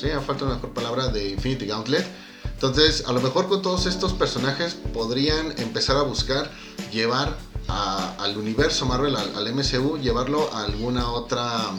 sí, 0.00 0.08
falta 0.26 0.44
una 0.44 0.54
mejor 0.54 0.70
palabra, 0.70 1.08
de 1.08 1.30
Infinity 1.30 1.66
Gauntlet. 1.66 2.06
Entonces, 2.44 3.04
a 3.06 3.12
lo 3.12 3.20
mejor 3.20 3.48
con 3.48 3.62
todos 3.62 3.86
estos 3.86 4.12
personajes 4.12 4.76
podrían 4.92 5.54
empezar 5.58 5.96
a 5.96 6.02
buscar 6.02 6.50
llevar 6.92 7.36
al 7.68 8.36
universo 8.36 8.86
Marvel, 8.86 9.14
al, 9.14 9.54
MCU, 9.54 9.98
llevarlo 9.98 10.52
a 10.52 10.64
alguna 10.64 11.10
otra, 11.10 11.70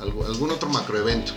algún 0.00 0.50
otro 0.50 0.68
macroevento. 0.68 1.32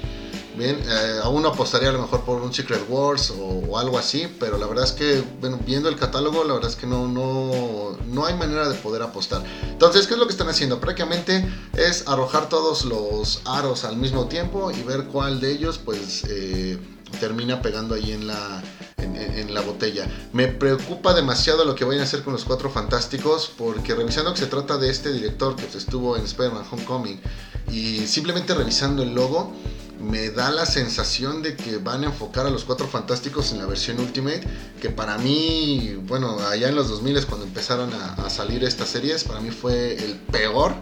Bien, 0.56 0.80
eh, 0.88 1.20
aún 1.24 1.44
apostaría 1.48 1.90
a 1.90 1.92
lo 1.92 2.02
mejor 2.02 2.22
por 2.22 2.42
un 2.42 2.54
Secret 2.54 2.86
Wars 2.88 3.34
o, 3.36 3.78
algo 3.78 3.98
así, 3.98 4.28
pero 4.40 4.60
la 4.60 4.68
verdad 4.68 4.86
es 4.86 4.92
que, 4.92 5.24
bueno, 5.42 5.60
viendo 5.66 5.90
el 5.90 5.96
catálogo, 5.96 6.44
la 6.44 6.54
verdad 6.54 6.70
es 6.70 6.76
que 6.76 6.86
no, 6.86 7.08
no, 7.08 7.98
no 8.06 8.26
hay 8.26 8.36
manera 8.36 8.70
de 8.70 8.76
poder 8.76 9.02
apostar. 9.02 9.44
Entonces, 9.64 10.06
¿qué 10.06 10.14
es 10.14 10.20
lo 10.20 10.28
que 10.28 10.32
están 10.32 10.50
haciendo? 10.50 10.80
Prácticamente 10.80 11.44
es 11.76 12.08
arrojar 12.08 12.50
todos 12.50 12.86
los 12.86 13.42
aros 13.46 13.84
al 13.84 13.98
mismo 13.98 14.28
tiempo 14.28 14.70
y 14.70 14.84
ver 14.84 15.06
cuál 15.06 15.40
de 15.40 15.52
ellos, 15.52 15.80
pues, 15.84 16.24
eh, 16.30 16.78
termina 17.20 17.62
pegando 17.62 17.96
ahí 17.96 18.12
en 18.12 18.28
la, 18.28 18.64
en, 18.98 19.16
en, 19.16 19.54
la 19.54 19.62
botella. 19.62 20.08
Me 20.34 20.48
preocupa 20.48 21.14
demasiado 21.16 21.66
lo 21.66 21.74
que 21.74 21.84
vayan 21.84 22.02
a 22.02 22.04
hacer 22.06 22.24
con 22.24 22.34
los 22.34 22.44
Cuatro 22.44 22.70
Fantásticos, 22.70 23.52
porque 23.58 23.96
revisando 23.96 24.34
que 24.34 24.40
se 24.40 24.48
trata 24.48 24.78
de 24.78 24.90
este 24.90 25.12
director 25.12 25.56
que 25.56 25.66
estuvo 25.76 26.16
en 26.16 26.24
Spider-Man 26.26 26.66
Homecoming 26.72 27.20
y 27.72 28.06
simplemente 28.08 28.54
revisando 28.54 29.04
el 29.04 29.14
logo, 29.14 29.54
me 30.04 30.30
da 30.30 30.52
la 30.52 30.66
sensación 30.66 31.42
de 31.42 31.56
que 31.56 31.78
van 31.78 32.04
a 32.04 32.08
enfocar 32.08 32.46
a 32.46 32.50
los 32.50 32.64
Cuatro 32.64 32.88
Fantásticos 32.88 33.52
en 33.52 33.60
la 33.60 33.66
versión 33.66 34.00
Ultimate, 34.00 34.44
que 34.82 34.90
para 34.90 35.18
mí, 35.18 35.96
bueno, 36.04 36.38
allá 36.50 36.70
en 36.70 36.76
los 36.76 36.90
2000 36.90 37.26
cuando 37.26 37.46
empezaron 37.46 37.92
a, 37.94 38.14
a 38.16 38.30
salir 38.30 38.64
estas 38.64 38.90
series, 38.90 39.24
para 39.24 39.40
mí 39.40 39.52
fue 39.52 39.96
el 39.96 40.16
peor 40.16 40.74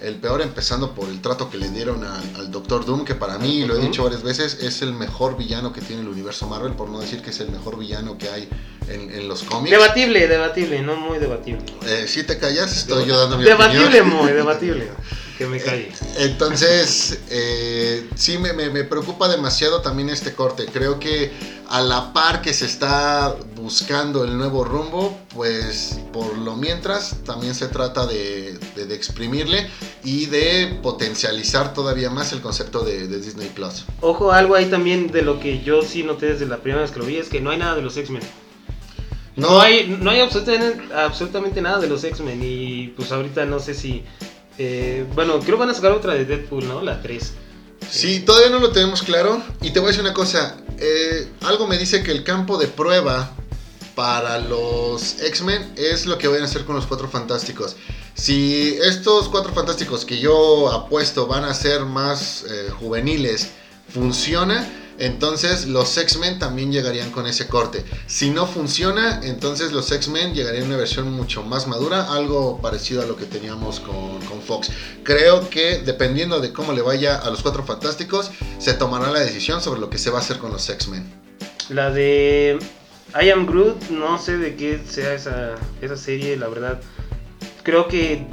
el 0.00 0.16
peor 0.16 0.42
empezando 0.42 0.94
por 0.94 1.08
el 1.08 1.20
trato 1.20 1.50
que 1.50 1.56
le 1.58 1.68
dieron 1.70 2.04
al, 2.04 2.22
al 2.36 2.50
Doctor 2.50 2.84
Doom, 2.84 3.04
que 3.04 3.14
para 3.14 3.38
mí, 3.38 3.64
lo 3.64 3.76
he 3.76 3.80
dicho 3.80 4.04
varias 4.04 4.22
veces, 4.22 4.58
es 4.60 4.82
el 4.82 4.92
mejor 4.92 5.36
villano 5.36 5.72
que 5.72 5.80
tiene 5.80 6.02
el 6.02 6.08
universo 6.08 6.46
Marvel, 6.46 6.72
por 6.72 6.88
no 6.88 7.00
decir 7.00 7.22
que 7.22 7.30
es 7.30 7.40
el 7.40 7.50
mejor 7.50 7.78
villano 7.78 8.16
que 8.18 8.28
hay 8.28 8.48
en, 8.88 9.10
en 9.12 9.28
los 9.28 9.42
cómics. 9.42 9.70
Debatible, 9.70 10.28
debatible, 10.28 10.82
no 10.82 10.96
muy 10.96 11.18
debatible. 11.18 11.64
Eh, 11.86 12.06
si 12.06 12.22
te 12.24 12.38
callas, 12.38 12.76
estoy 12.76 13.06
yo 13.06 13.18
dando 13.18 13.38
mi 13.38 13.44
debatible, 13.44 14.00
opinión. 14.00 14.22
muy 14.22 14.32
debatible. 14.32 14.90
Que 15.36 15.46
me 15.46 15.60
calle. 15.60 15.92
Entonces, 16.18 17.20
eh, 17.28 18.08
sí 18.14 18.38
me, 18.38 18.54
me, 18.54 18.70
me, 18.70 18.84
preocupa 18.84 19.28
demasiado 19.28 19.82
también 19.82 20.08
este 20.08 20.32
corte. 20.32 20.64
Creo 20.72 20.98
que 20.98 21.30
a 21.68 21.80
la 21.82 22.12
par 22.12 22.40
que 22.40 22.54
se 22.54 22.64
está 22.64 23.36
buscando 23.54 24.24
el 24.24 24.38
nuevo 24.38 24.64
rumbo, 24.64 25.18
pues 25.34 26.00
por 26.12 26.38
lo 26.38 26.56
mientras 26.56 27.16
también 27.24 27.54
se 27.54 27.68
trata 27.68 28.06
de, 28.06 28.58
de, 28.76 28.86
de 28.86 28.94
exprimirle 28.94 29.68
y 30.04 30.26
de 30.26 30.78
potencializar 30.82 31.74
todavía 31.74 32.08
más 32.08 32.32
el 32.32 32.40
concepto 32.40 32.82
de, 32.82 33.08
de, 33.08 33.20
Disney 33.20 33.50
Plus. 33.54 33.84
Ojo, 34.00 34.32
algo 34.32 34.54
ahí 34.54 34.66
también 34.66 35.10
de 35.10 35.22
lo 35.22 35.40
que 35.40 35.62
yo 35.62 35.82
sí 35.82 36.02
noté 36.02 36.26
desde 36.26 36.46
la 36.46 36.58
primera 36.58 36.82
vez 36.82 36.92
que 36.92 37.00
lo 37.00 37.04
vi 37.04 37.16
es 37.16 37.28
que 37.28 37.40
no 37.40 37.50
hay 37.50 37.58
nada 37.58 37.74
de 37.74 37.82
los 37.82 37.96
X-Men. 37.96 38.22
No, 39.34 39.50
no, 39.50 39.60
hay, 39.60 39.98
no 40.00 40.10
hay 40.10 40.20
absolutamente, 40.20 40.94
absolutamente 40.94 41.60
nada 41.60 41.78
de 41.78 41.88
los 41.88 42.02
X-Men 42.04 42.40
y 42.42 42.88
pues 42.96 43.12
ahorita 43.12 43.44
no 43.44 43.60
sé 43.60 43.74
si... 43.74 44.04
Eh, 44.58 45.06
bueno, 45.14 45.38
creo 45.40 45.56
que 45.56 45.60
van 45.60 45.70
a 45.70 45.74
sacar 45.74 45.92
otra 45.92 46.14
de 46.14 46.24
Deadpool, 46.24 46.66
¿no? 46.66 46.82
La 46.82 47.02
3. 47.02 47.32
Sí, 47.90 48.20
todavía 48.20 48.50
no 48.50 48.58
lo 48.58 48.72
tenemos 48.72 49.02
claro. 49.02 49.42
Y 49.60 49.70
te 49.70 49.80
voy 49.80 49.88
a 49.88 49.90
decir 49.90 50.02
una 50.02 50.14
cosa. 50.14 50.56
Eh, 50.78 51.28
algo 51.42 51.66
me 51.66 51.78
dice 51.78 52.02
que 52.02 52.10
el 52.12 52.24
campo 52.24 52.58
de 52.58 52.66
prueba 52.66 53.32
para 53.94 54.38
los 54.38 55.20
X-Men 55.22 55.72
es 55.76 56.06
lo 56.06 56.18
que 56.18 56.28
van 56.28 56.42
a 56.42 56.44
hacer 56.44 56.64
con 56.64 56.76
los 56.76 56.86
Cuatro 56.86 57.08
Fantásticos. 57.08 57.76
Si 58.14 58.76
estos 58.82 59.28
Cuatro 59.28 59.52
Fantásticos 59.52 60.04
que 60.04 60.18
yo 60.18 60.70
apuesto 60.70 61.26
van 61.26 61.44
a 61.44 61.54
ser 61.54 61.84
más 61.84 62.44
eh, 62.48 62.70
juveniles, 62.70 63.50
funciona 63.92 64.66
entonces 64.98 65.66
los 65.66 65.96
X-Men 65.96 66.38
también 66.38 66.72
llegarían 66.72 67.10
con 67.10 67.26
ese 67.26 67.46
corte. 67.46 67.84
Si 68.06 68.30
no 68.30 68.46
funciona, 68.46 69.20
entonces 69.22 69.72
los 69.72 69.90
X-Men 69.92 70.34
llegarían 70.34 70.64
en 70.64 70.68
una 70.68 70.78
versión 70.78 71.12
mucho 71.12 71.42
más 71.42 71.66
madura, 71.66 72.12
algo 72.12 72.60
parecido 72.60 73.02
a 73.02 73.06
lo 73.06 73.16
que 73.16 73.26
teníamos 73.26 73.80
con, 73.80 74.20
con, 74.26 74.40
Fox. 74.40 74.70
Creo 75.02 75.50
que 75.50 75.78
dependiendo 75.78 76.40
de 76.40 76.52
cómo 76.52 76.72
le 76.72 76.82
vaya 76.82 77.16
a 77.16 77.30
los 77.30 77.42
Cuatro 77.42 77.64
Fantásticos, 77.64 78.30
se 78.58 78.74
tomará 78.74 79.10
la 79.10 79.20
decisión 79.20 79.60
sobre 79.60 79.80
lo 79.80 79.90
que 79.90 79.98
se 79.98 80.10
va 80.10 80.18
a 80.18 80.20
hacer 80.20 80.38
con 80.38 80.52
los 80.52 80.68
X-Men. 80.68 81.04
La 81.68 81.90
de 81.90 82.58
I 83.20 83.30
Am 83.30 83.46
Groot, 83.46 83.90
no 83.90 84.18
sé 84.18 84.36
de 84.38 84.56
qué 84.56 84.80
sea 84.88 85.14
esa, 85.14 85.54
esa 85.80 85.96
serie, 85.96 86.36
la 86.36 86.48
verdad. 86.48 86.80
Creo 87.62 87.88
que 87.88 88.26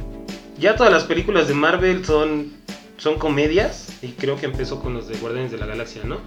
ya 0.60 0.76
todas 0.76 0.92
las 0.94 1.04
películas 1.04 1.48
de 1.48 1.54
Marvel 1.54 2.06
son, 2.06 2.54
son 2.98 3.18
comedias 3.18 3.88
y 4.02 4.10
creo 4.10 4.38
que 4.38 4.46
empezó 4.46 4.80
con 4.80 4.94
los 4.94 5.08
de 5.08 5.18
Guardianes 5.18 5.52
de 5.52 5.58
la 5.58 5.66
Galaxia, 5.66 6.04
¿no? 6.04 6.18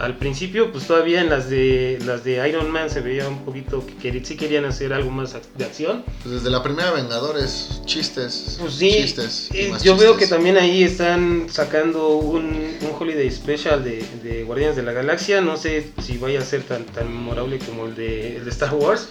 Al 0.00 0.16
principio, 0.16 0.72
pues 0.72 0.86
todavía 0.86 1.20
en 1.20 1.28
las 1.28 1.50
de 1.50 1.98
las 2.06 2.24
de 2.24 2.48
Iron 2.48 2.70
Man 2.70 2.88
se 2.88 3.00
veía 3.00 3.28
un 3.28 3.44
poquito 3.44 3.84
que 4.00 4.24
sí 4.24 4.36
querían 4.36 4.64
hacer 4.64 4.94
algo 4.94 5.10
más 5.10 5.36
de 5.56 5.64
acción. 5.64 6.04
Pues 6.22 6.36
desde 6.36 6.50
la 6.50 6.62
primera 6.62 6.90
Vengadores, 6.90 7.82
chistes. 7.84 8.56
Pues 8.58 8.74
sí, 8.74 8.90
chistes 8.90 9.50
yo 9.52 9.76
chistes. 9.76 9.98
veo 9.98 10.16
que 10.16 10.26
también 10.26 10.56
ahí 10.56 10.84
están 10.84 11.48
sacando 11.50 12.08
un, 12.16 12.46
un 12.80 12.90
Holiday 12.98 13.30
Special 13.30 13.84
de, 13.84 14.02
de, 14.22 14.42
Guardianes 14.44 14.76
de 14.76 14.82
la 14.82 14.92
Galaxia. 14.92 15.42
No 15.42 15.58
sé 15.58 15.92
si 16.02 16.16
vaya 16.16 16.40
a 16.40 16.44
ser 16.44 16.62
tan, 16.62 16.84
tan 16.84 17.12
memorable 17.12 17.58
como 17.58 17.84
el 17.84 17.94
de, 17.94 18.38
el 18.38 18.44
de 18.44 18.50
Star 18.50 18.74
Wars. 18.74 19.08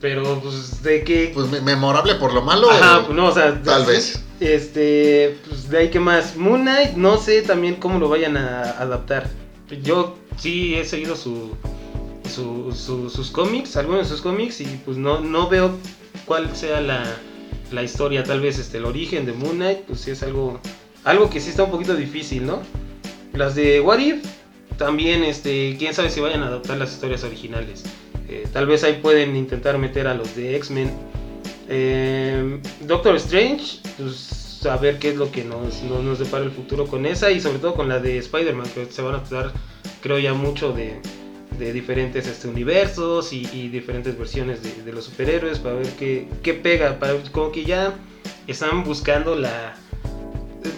Pero 0.00 0.40
pues 0.40 0.82
de 0.82 1.04
que... 1.04 1.32
Pues 1.34 1.50
memorable 1.62 2.14
por 2.14 2.32
lo 2.32 2.42
malo. 2.42 2.70
Ajá, 2.70 3.04
pues 3.04 3.16
no, 3.16 3.28
o 3.28 3.34
sea... 3.34 3.62
Tal 3.62 3.84
vez. 3.84 4.20
Este, 4.40 5.38
pues 5.48 5.68
de 5.68 5.78
ahí 5.78 5.90
que 5.90 6.00
más. 6.00 6.36
Moon 6.36 6.62
Knight, 6.62 6.92
no 6.92 7.18
sé 7.18 7.42
también 7.42 7.76
cómo 7.76 7.98
lo 7.98 8.08
vayan 8.08 8.36
a 8.36 8.62
adaptar 8.62 9.43
yo 9.82 10.16
sí 10.36 10.74
he 10.74 10.84
seguido 10.84 11.16
su, 11.16 11.50
su, 12.28 12.72
su, 12.72 13.10
sus 13.10 13.30
cómics, 13.30 13.76
algunos 13.76 14.02
de 14.02 14.08
sus 14.08 14.20
cómics, 14.20 14.60
y 14.60 14.80
pues 14.84 14.96
no, 14.96 15.20
no 15.20 15.48
veo 15.48 15.76
cuál 16.24 16.54
sea 16.54 16.80
la, 16.80 17.04
la, 17.72 17.82
historia, 17.82 18.24
tal 18.24 18.40
vez 18.40 18.58
este, 18.58 18.78
el 18.78 18.84
origen 18.84 19.26
de 19.26 19.32
Moon 19.32 19.56
Knight, 19.56 19.80
pues 19.80 20.00
sí 20.00 20.10
es 20.10 20.22
algo, 20.22 20.60
algo 21.04 21.30
que 21.30 21.40
sí 21.40 21.50
está 21.50 21.64
un 21.64 21.70
poquito 21.70 21.94
difícil, 21.96 22.46
¿no? 22.46 22.62
Las 23.32 23.54
de 23.54 23.80
What 23.80 23.98
If, 23.98 24.24
también, 24.76 25.24
este, 25.24 25.76
quién 25.78 25.94
sabe 25.94 26.10
si 26.10 26.20
vayan 26.20 26.42
a 26.42 26.48
adaptar 26.48 26.78
las 26.78 26.92
historias 26.92 27.24
originales. 27.24 27.84
Eh, 28.28 28.46
tal 28.52 28.66
vez 28.66 28.84
ahí 28.84 28.98
pueden 29.02 29.36
intentar 29.36 29.78
meter 29.78 30.06
a 30.06 30.14
los 30.14 30.34
de 30.34 30.56
X-Men. 30.56 30.90
Eh, 31.68 32.60
Doctor 32.80 33.16
Strange, 33.16 33.78
pues 33.98 34.43
a 34.66 34.76
ver 34.76 34.98
qué 34.98 35.10
es 35.10 35.16
lo 35.16 35.30
que 35.30 35.44
nos, 35.44 35.82
nos, 35.82 36.18
depara 36.18 36.44
el 36.44 36.50
futuro 36.50 36.86
con 36.86 37.06
esa 37.06 37.30
y 37.30 37.40
sobre 37.40 37.58
todo 37.58 37.74
con 37.74 37.88
la 37.88 37.98
de 37.98 38.18
Spider-Man, 38.18 38.68
que 38.74 38.86
se 38.86 39.02
van 39.02 39.14
a 39.16 39.22
tratar, 39.22 39.52
creo 40.00 40.18
ya 40.18 40.34
mucho 40.34 40.72
de, 40.72 41.00
de 41.58 41.72
diferentes 41.72 42.26
este, 42.26 42.48
universos 42.48 43.32
y, 43.32 43.68
diferentes 43.68 44.18
versiones 44.18 44.60
de, 44.62 44.92
los 44.92 45.04
superhéroes 45.04 45.58
para 45.58 45.76
ver 45.76 45.88
qué, 45.98 46.28
qué 46.42 46.54
pega, 46.54 46.98
para, 46.98 47.14
como 47.32 47.52
que 47.52 47.64
ya 47.64 47.94
están 48.46 48.84
buscando 48.84 49.34
la... 49.34 49.76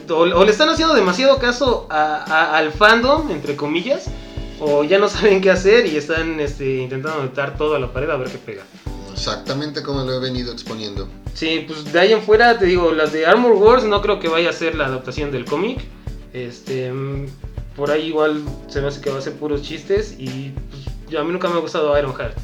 O, 0.09 0.45
le 0.45 0.51
están 0.51 0.69
haciendo 0.69 0.95
demasiado 0.95 1.39
caso 1.39 1.87
al 1.91 2.73
fandom, 2.73 3.31
entre 3.31 3.57
comillas, 3.57 4.07
o 4.61 4.85
ya 4.85 4.99
no 4.99 5.09
saben 5.09 5.41
qué 5.41 5.51
hacer 5.51 5.87
y 5.87 5.97
están 5.97 6.41
este, 6.41 6.79
intentando 6.79 7.23
meter 7.23 7.57
todo 7.57 7.75
a 7.75 7.79
la 7.79 7.93
pared 7.93 8.11
a 8.11 8.17
ver 8.17 8.29
qué 8.29 8.39
pega. 8.39 8.63
Exactamente 9.13 9.83
como 9.83 10.05
lo 10.05 10.15
he 10.15 10.21
venido 10.21 10.53
exponiendo. 10.53 11.09
Sí, 11.37 11.67
pues 11.67 11.93
de 11.93 12.01
ahí 12.01 12.13
en 12.15 12.23
fuera 12.23 12.59
te 12.59 12.65
digo, 12.65 12.93
las 12.93 13.13
de 13.13 13.27
Armor 13.27 13.53
Wars 13.53 13.85
no 13.85 14.01
creo 14.01 14.19
que 14.19 14.27
vaya 14.27 14.49
a 14.49 14.53
ser 14.55 14.75
la 14.75 14.87
adaptación 14.87 15.31
del 15.31 15.45
cómic. 15.45 15.81
Este, 16.33 16.91
por 17.77 17.91
ahí 17.91 18.07
igual 18.07 18.43
se 18.69 18.81
me 18.81 18.89
hace 18.89 19.03
que 19.03 19.11
va 19.11 19.19
a 19.19 19.21
ser 19.21 19.35
puros 19.35 19.61
chistes 19.61 20.17
y 20.19 20.53
pues, 20.71 21.15
a 21.15 21.23
mí 21.23 21.33
nunca 21.33 21.49
me 21.49 21.57
ha 21.57 21.59
gustado 21.59 21.97
Ironheart. 21.99 22.39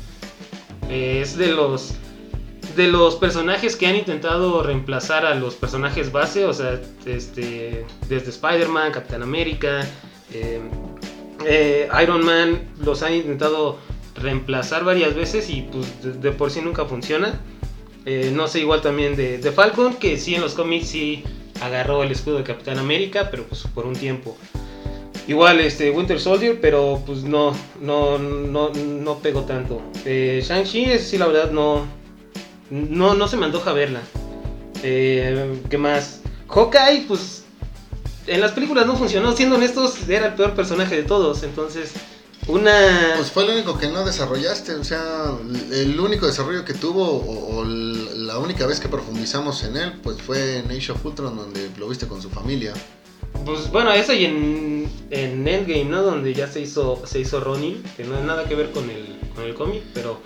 Eh, 0.91 1.23
es 1.23 1.39
de 1.39 1.49
los 1.49 1.95
de 2.77 2.89
los 2.89 3.17
personajes 3.17 3.77
que 3.77 3.87
han 3.87 3.97
intentado 3.97 4.63
reemplazar 4.63 5.25
a 5.25 5.35
los 5.35 5.55
personajes 5.55 6.13
base, 6.13 6.45
o 6.45 6.53
sea, 6.53 6.79
este, 7.07 7.87
desde 8.11 8.29
Spider-Man, 8.29 8.93
Capitán 8.93 9.23
América, 9.23 9.87
eh, 10.35 10.61
eh, 11.47 11.89
Iron 12.03 12.25
Man, 12.27 12.69
los 12.79 13.03
han 13.03 13.15
intentado 13.15 13.79
reemplazar 14.17 14.85
varias 14.85 15.15
veces 15.15 15.49
y 15.49 15.63
pues 15.63 16.21
de 16.21 16.31
por 16.33 16.51
sí 16.51 16.61
nunca 16.61 16.85
funciona. 16.85 17.41
Eh, 18.05 18.33
no 18.35 18.49
sé, 18.49 18.61
igual 18.61 18.81
también 18.81 19.15
de, 19.15 19.39
de, 19.39 19.53
Falcon, 19.53 19.95
que 19.95 20.19
sí 20.19 20.35
en 20.35 20.41
los 20.41 20.55
cómics 20.55 20.89
sí 20.89 21.23
agarró 21.61 22.03
el 22.03 22.11
escudo 22.11 22.39
de 22.39 22.45
Capitán 22.45 22.79
América, 22.79 23.29
pero 23.31 23.45
pues 23.45 23.63
por 23.75 23.87
un 23.87 23.95
tiempo. 23.95 24.37
Igual 25.29 25.61
este 25.61 25.93
Winter 25.93 26.19
Soldier, 26.19 26.61
pero 26.61 27.01
pues 27.07 27.23
no, 27.23 27.55
no, 27.81 28.19
no, 28.19 28.71
no 28.71 29.19
pegó 29.19 29.43
tanto. 29.43 29.81
Eh, 30.05 30.43
Shang-Chi, 30.45 30.99
sí 30.99 31.17
la 31.17 31.29
verdad 31.29 31.53
no, 31.53 31.87
no, 32.71 33.15
no 33.15 33.29
se 33.29 33.37
me 33.37 33.47
antoja 33.47 33.73
verla. 33.73 34.01
Eh, 34.83 35.61
¿Qué 35.71 35.79
más? 35.79 36.23
Hawkeye, 36.49 37.05
pues 37.07 37.45
en 38.27 38.41
las 38.41 38.53
películas 38.53 38.87
no 38.87 38.97
funcionó, 38.97 39.33
siendo 39.33 39.57
honestos, 39.57 40.09
era 40.09 40.27
el 40.27 40.35
peor 40.35 40.55
personaje 40.55 40.97
de 40.97 41.03
todos, 41.05 41.45
entonces 41.45 41.93
una... 42.49 43.15
Pues 43.17 43.31
fue 43.31 43.47
lo 43.47 43.53
único 43.53 43.79
que 43.79 43.89
no 43.89 44.05
desarrollaste, 44.05 44.75
o 44.75 44.85
sea, 44.85 45.33
el 45.71 45.99
único 45.99 46.27
desarrollo 46.27 46.65
que 46.65 46.75
tuvo 46.75 47.05
o, 47.05 47.59
o, 47.59 47.65
la 48.33 48.39
única 48.39 48.67
vez 48.67 48.81
que 48.81 48.89
profundizamos 48.89 49.63
en 49.65 49.77
él, 49.77 49.93
pues 50.03 50.17
fue 50.23 50.59
en 50.59 50.71
Age 50.71 50.93
of 50.93 51.05
Ultron 51.05 51.37
donde 51.37 51.69
lo 51.79 51.87
viste 51.87 52.07
con 52.07 52.23
su 52.23 52.31
familia. 52.31 52.73
Pues 53.45 53.71
bueno, 53.71 53.93
eso 53.93 54.15
y 54.15 54.25
en, 54.25 54.91
en 55.11 55.47
Endgame, 55.47 55.85
¿no? 55.85 56.03
Donde 56.03 56.33
ya 56.33 56.49
se 56.49 56.61
hizo, 56.61 57.03
se 57.05 57.21
hizo 57.21 57.41
Ronin, 57.41 57.83
que 57.95 58.05
no 58.05 58.13
tiene 58.13 58.27
nada 58.27 58.45
que 58.45 58.55
ver 58.55 58.71
con 58.73 58.89
el, 58.89 59.19
con 59.35 59.45
el 59.45 59.55
cómic, 59.55 59.83
pero... 59.93 60.21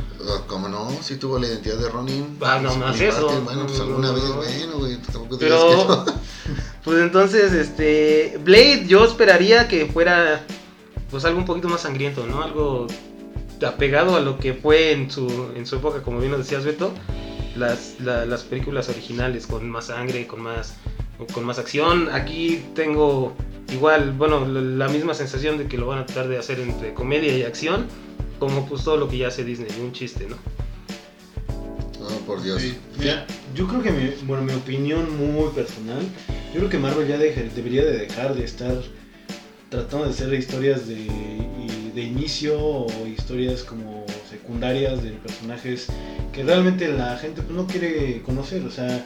¿Cómo 0.47 0.69
no? 0.69 0.89
Sí 1.03 1.17
tuvo 1.17 1.39
la 1.39 1.49
identidad 1.49 1.79
de 1.79 1.89
Ronin. 1.89 2.39
Ah, 2.43 2.61
no 2.63 2.77
más 2.77 3.01
eso. 3.01 3.29
Bueno, 3.43 3.67
pues 3.67 3.81
alguna 3.81 4.09
no, 4.09 4.15
vez, 4.15 4.25
bueno, 4.35 4.79
güey, 4.79 4.97
tampoco 4.99 5.39
te 5.39 5.47
Pero, 5.47 6.05
pues 6.85 7.01
entonces, 7.01 7.53
este, 7.53 8.39
Blade 8.45 8.87
yo 8.87 9.05
esperaría 9.05 9.67
que 9.67 9.87
fuera 9.87 10.45
pues 11.11 11.25
algo 11.25 11.41
un 11.41 11.45
poquito 11.45 11.69
más 11.69 11.81
sangriento, 11.81 12.25
¿no? 12.25 12.43
Algo 12.43 12.87
apegado 13.67 14.17
a 14.17 14.21
lo 14.21 14.39
que 14.39 14.55
fue 14.55 14.93
en 14.93 15.11
su, 15.11 15.51
en 15.57 15.67
su 15.67 15.77
época, 15.77 16.03
como 16.03 16.21
bien 16.21 16.31
lo 16.33 16.39
decías 16.39 16.65
Beto, 16.65 16.93
las, 17.57 17.97
la- 18.01 18.25
las 18.27 18.43
películas 18.45 18.89
originales 18.89 19.47
con 19.47 19.69
más 19.69 19.87
sangre, 19.87 20.27
con 20.27 20.43
más, 20.43 20.75
con 21.33 21.45
más 21.45 21.59
acción. 21.59 22.09
Aquí 22.13 22.63
tengo 22.75 23.35
igual, 23.73 24.13
bueno, 24.13 24.47
la 24.47 24.61
la 24.61 24.89
misma 24.89 25.15
sensación 25.15 25.59
de 25.59 25.67
que 25.67 25.79
lo 25.79 25.87
van 25.87 25.99
a 26.01 26.07
tratar 26.07 26.29
de 26.29 26.39
hacer 26.39 26.61
entre 26.61 26.93
comedia 26.95 27.37
y 27.37 27.43
acción, 27.43 27.87
como 28.39 28.67
pues 28.67 28.85
todo 28.85 28.97
lo 28.97 29.09
que 29.09 29.19
ya 29.19 29.29
hace 29.29 29.45
Disney, 29.45 29.69
un 29.81 29.93
chiste, 29.93 30.27
¿no? 30.29 30.37
No, 32.01 32.09
por 32.27 32.43
Dios. 32.43 32.61
Sí, 32.61 32.75
mira, 32.99 33.27
yo 33.55 33.67
creo 33.67 33.83
que, 33.83 33.91
mi, 33.91 34.11
bueno, 34.25 34.43
mi 34.45 34.53
opinión 34.53 35.17
muy 35.17 35.49
personal, 35.51 36.03
yo 36.53 36.61
creo 36.61 36.69
que 36.69 36.79
Marvel 36.79 37.09
ya 37.09 37.17
deje- 37.19 37.51
debería 37.55 37.85
de 37.85 37.97
dejar 37.99 38.35
de 38.35 38.45
estar 38.45 38.77
tratando 39.71 40.05
de 40.05 40.11
hacer 40.13 40.33
historias 40.35 40.87
de, 40.87 40.95
de 41.95 42.03
inicio 42.03 42.57
o 42.61 43.07
historias 43.07 43.65
como 43.65 43.96
secundarias 44.47 45.03
de 45.03 45.11
personajes 45.11 45.89
que 46.33 46.45
realmente 46.45 46.87
la 46.89 47.17
gente 47.17 47.43
pues, 47.43 47.57
no 47.57 47.67
quiere 47.67 48.23
conocer, 48.23 48.65
o 48.65 48.71
sea, 48.71 49.05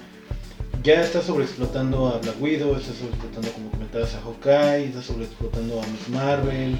ya 0.82 1.02
está 1.02 1.22
sobreexplotando 1.22 2.08
a 2.08 2.18
Black 2.18 2.40
Widow, 2.40 2.76
está 2.76 2.92
sobreexplotando 2.92 3.50
como 3.52 3.70
comentabas 3.70 4.14
a 4.16 4.20
Hawkeye, 4.20 4.88
está 4.88 5.02
sobreexplotando 5.02 5.80
a 5.80 5.86
Miss 5.86 6.08
Marvel, 6.10 6.76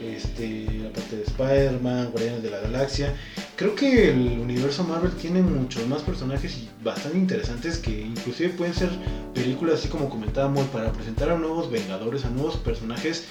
este, 0.00 0.66
la 0.80 0.90
parte 0.90 1.16
de 1.16 1.22
Spider-Man, 1.22 2.10
Guardianes 2.12 2.42
de 2.44 2.50
la 2.50 2.60
Galaxia. 2.60 3.14
Creo 3.56 3.74
que 3.74 4.10
el 4.10 4.38
universo 4.38 4.84
Marvel 4.84 5.12
tiene 5.12 5.42
muchos 5.42 5.84
más 5.88 6.02
personajes 6.02 6.56
y 6.56 6.68
bastante 6.84 7.18
interesantes 7.18 7.78
que 7.78 8.00
inclusive 8.00 8.50
pueden 8.50 8.74
ser 8.74 8.90
películas 9.34 9.80
así 9.80 9.88
como 9.88 10.08
comentábamos 10.08 10.66
para 10.68 10.92
presentar 10.92 11.30
a 11.30 11.38
nuevos 11.38 11.68
Vengadores, 11.68 12.24
a 12.24 12.30
nuevos 12.30 12.56
personajes 12.58 13.24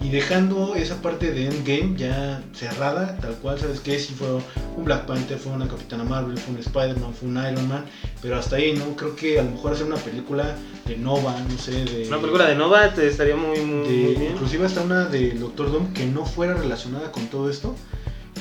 y 0.00 0.10
dejando 0.10 0.74
esa 0.76 1.02
parte 1.02 1.32
de 1.32 1.46
Endgame 1.46 1.96
ya 1.96 2.40
cerrada, 2.54 3.16
tal 3.20 3.34
cual, 3.34 3.58
sabes 3.58 3.80
que 3.80 3.98
si 3.98 4.14
fue 4.14 4.28
un 4.76 4.84
Black 4.84 5.06
Panther, 5.06 5.36
fue 5.38 5.52
una 5.52 5.66
Capitana 5.66 6.04
Marvel, 6.04 6.38
fue 6.38 6.54
un 6.54 6.60
Spider-Man, 6.60 7.12
fue 7.14 7.28
un 7.28 7.36
Iron 7.36 7.68
Man, 7.68 7.84
pero 8.22 8.36
hasta 8.36 8.56
ahí, 8.56 8.74
¿no? 8.74 8.94
Creo 8.96 9.16
que 9.16 9.40
a 9.40 9.42
lo 9.42 9.50
mejor 9.50 9.72
hacer 9.72 9.86
una 9.86 9.96
película 9.96 10.54
de 10.86 10.96
Nova, 10.96 11.34
no 11.50 11.58
sé, 11.58 11.84
de... 11.84 12.06
Una 12.08 12.18
película 12.18 12.46
de 12.46 12.54
Nova 12.54 12.94
te 12.94 13.08
estaría 13.08 13.34
muy, 13.36 13.58
muy, 13.60 13.88
de- 13.88 14.02
muy 14.04 14.14
bien. 14.14 14.32
inclusive 14.34 14.66
hasta 14.66 14.82
una 14.82 15.06
de 15.06 15.32
Doctor 15.32 15.72
Doom 15.72 15.92
que 15.92 16.06
no 16.06 16.24
fuera 16.24 16.54
relacionada 16.54 17.10
con 17.10 17.26
todo 17.26 17.50
esto 17.50 17.74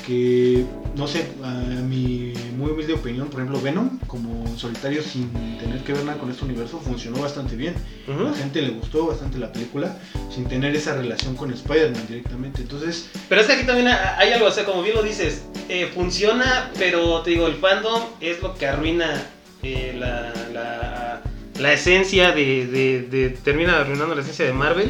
que 0.08 0.64
no 0.96 1.06
sé 1.06 1.28
a 1.44 1.52
mi 1.52 2.32
muy 2.58 2.72
humilde 2.72 2.94
opinión 2.94 3.28
por 3.28 3.42
ejemplo 3.42 3.62
Venom 3.62 4.00
como 4.08 4.58
solitario 4.58 5.04
sin 5.04 5.30
tener 5.60 5.84
que 5.84 5.92
ver 5.92 6.06
nada 6.06 6.18
con 6.18 6.32
este 6.32 6.46
universo 6.46 6.80
funcionó 6.80 7.20
bastante 7.20 7.58
bien. 7.58 7.76
A 8.08 8.24
la 8.24 8.34
gente 8.34 8.62
le 8.62 8.70
gustó 8.70 9.06
bastante 9.06 9.38
la 9.38 9.52
película 9.52 9.98
sin 10.34 10.46
tener 10.48 10.74
esa 10.78 10.96
relación 10.96 11.36
con 11.36 11.52
Spider-Man 11.52 12.08
directamente. 12.08 12.62
Entonces 12.62 13.10
Pero 13.28 13.42
es 13.42 13.48
que 13.48 13.54
aquí 13.54 13.66
también 13.66 13.90
ha- 13.90 14.18
hay 14.18 14.32
algo, 14.32 14.48
o 14.48 14.52
sea, 14.52 14.64
como 14.64 14.82
bien 14.82 14.96
lo 14.96 15.04
dices, 15.04 15.44
eh, 15.68 15.92
funciona, 15.94 16.72
pero 16.80 17.22
te 17.22 17.32
digo, 17.32 17.46
el 17.48 17.56
fandom 17.56 18.02
es 18.22 18.42
lo 18.42 18.56
que 18.56 18.66
arruina 18.66 19.22
eh, 19.64 19.94
la, 20.00 20.34
la, 20.54 21.22
la 21.60 21.74
esencia 21.74 22.32
de, 22.32 22.66
de- 22.66 23.02
de- 23.02 23.30
termina 23.32 23.78
arruinando 23.82 24.16
la 24.16 24.22
esencia 24.22 24.46
de 24.46 24.54
Marvel. 24.54 24.90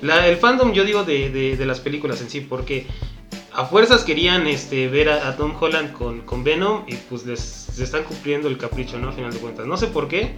La- 0.00 0.26
el 0.26 0.38
fandom, 0.38 0.72
yo 0.72 0.84
digo, 0.84 1.04
de- 1.04 1.28
de 1.56 1.66
las 1.66 1.80
películas 1.80 2.22
en 2.22 2.30
sí, 2.30 2.40
porque 2.40 2.86
a 3.54 3.64
fuerzas 3.66 4.04
querían 4.04 4.46
este, 4.46 4.88
ver 4.88 5.08
a, 5.08 5.36
Tom 5.36 5.54
Holland 5.58 5.92
con, 5.92 6.44
Venom 6.44 6.84
y 6.86 6.94
pues 6.96 7.24
les, 7.24 7.78
están 7.78 8.04
cumpliendo 8.04 8.48
el 8.48 8.58
capricho, 8.58 8.98
¿no? 8.98 9.08
A 9.10 9.12
final 9.12 9.32
de 9.32 9.38
cuentas. 9.38 9.66
No 9.66 9.76
sé 9.76 9.86
por 9.86 10.08
qué, 10.08 10.34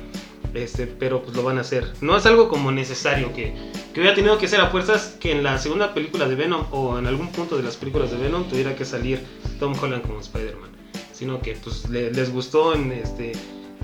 este, 0.54 0.86
pero 0.86 1.22
pues 1.22 1.36
lo 1.36 1.42
van 1.42 1.58
a 1.58 1.62
hacer. 1.62 1.92
No 2.00 2.16
es 2.16 2.26
algo 2.26 2.48
como 2.48 2.70
necesario 2.72 3.32
que, 3.32 3.54
que 3.94 4.00
hubiera 4.00 4.14
tenido 4.14 4.36
que 4.38 4.48
ser 4.48 4.60
a 4.60 4.68
fuerzas 4.68 5.16
que 5.20 5.32
en 5.32 5.42
la 5.42 5.58
segunda 5.58 5.94
película 5.94 6.28
de 6.28 6.34
Venom 6.34 6.66
o 6.70 6.98
en 6.98 7.06
algún 7.06 7.28
punto 7.32 7.56
de 7.56 7.62
las 7.62 7.76
películas 7.76 8.10
de 8.10 8.18
Venom 8.18 8.44
tuviera 8.48 8.74
que 8.74 8.84
salir 8.84 9.20
Tom 9.58 9.74
Holland 9.80 10.02
como 10.02 10.20
Spider-Man. 10.20 10.70
Sino 11.12 11.40
que 11.40 11.52
pues 11.54 11.88
le- 11.88 12.10
les 12.12 12.30
gustó 12.30 12.74
en, 12.74 12.92
este, 12.92 13.32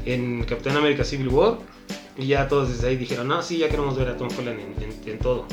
en 0.04 0.44
Capitán 0.44 0.76
América 0.76 1.04
Civil 1.04 1.28
War 1.28 1.56
y 2.18 2.26
ya 2.26 2.46
todos 2.46 2.68
desde 2.68 2.88
ahí 2.88 2.96
dijeron, 2.96 3.28
no, 3.28 3.42
sí, 3.42 3.56
ya 3.56 3.70
queremos 3.70 3.96
ver 3.96 4.08
a 4.08 4.16
Tom 4.18 4.28
Holland 4.38 4.60
en- 4.60 5.10
en 5.10 5.18
todo. 5.18 5.46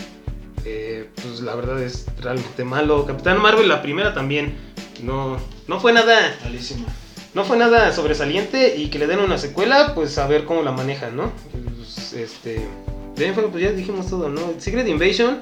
Eh, 0.66 1.10
pues 1.16 1.42
la 1.42 1.56
verdad 1.56 1.82
es 1.82 2.06
realmente 2.20 2.63
malo. 2.63 3.06
Capitán 3.06 3.41
Marvel, 3.41 3.67
la 3.67 3.82
primera 3.82 4.13
también, 4.13 4.58
no, 5.04 5.38
no 5.67 5.80
fue 5.80 5.93
nada 5.93 6.38
malísima 6.43 6.88
no 7.34 7.45
fue 7.45 7.58
nada 7.58 7.93
sobresaliente 7.93 8.76
y 8.78 8.89
que 8.89 9.00
le 9.00 9.08
den 9.08 9.19
una 9.19 9.38
secuela, 9.38 9.93
pues 9.93 10.17
a 10.17 10.28
ver 10.28 10.45
cómo 10.45 10.63
la 10.63 10.72
manejan, 10.72 11.15
¿no? 11.15 11.32
Pues, 11.78 12.13
este, 12.13 12.67
pues 13.15 13.63
ya 13.63 13.72
dijimos 13.72 14.08
todo, 14.08 14.30
¿no? 14.30 14.54
Secret 14.58 14.88
Invasion, 14.88 15.41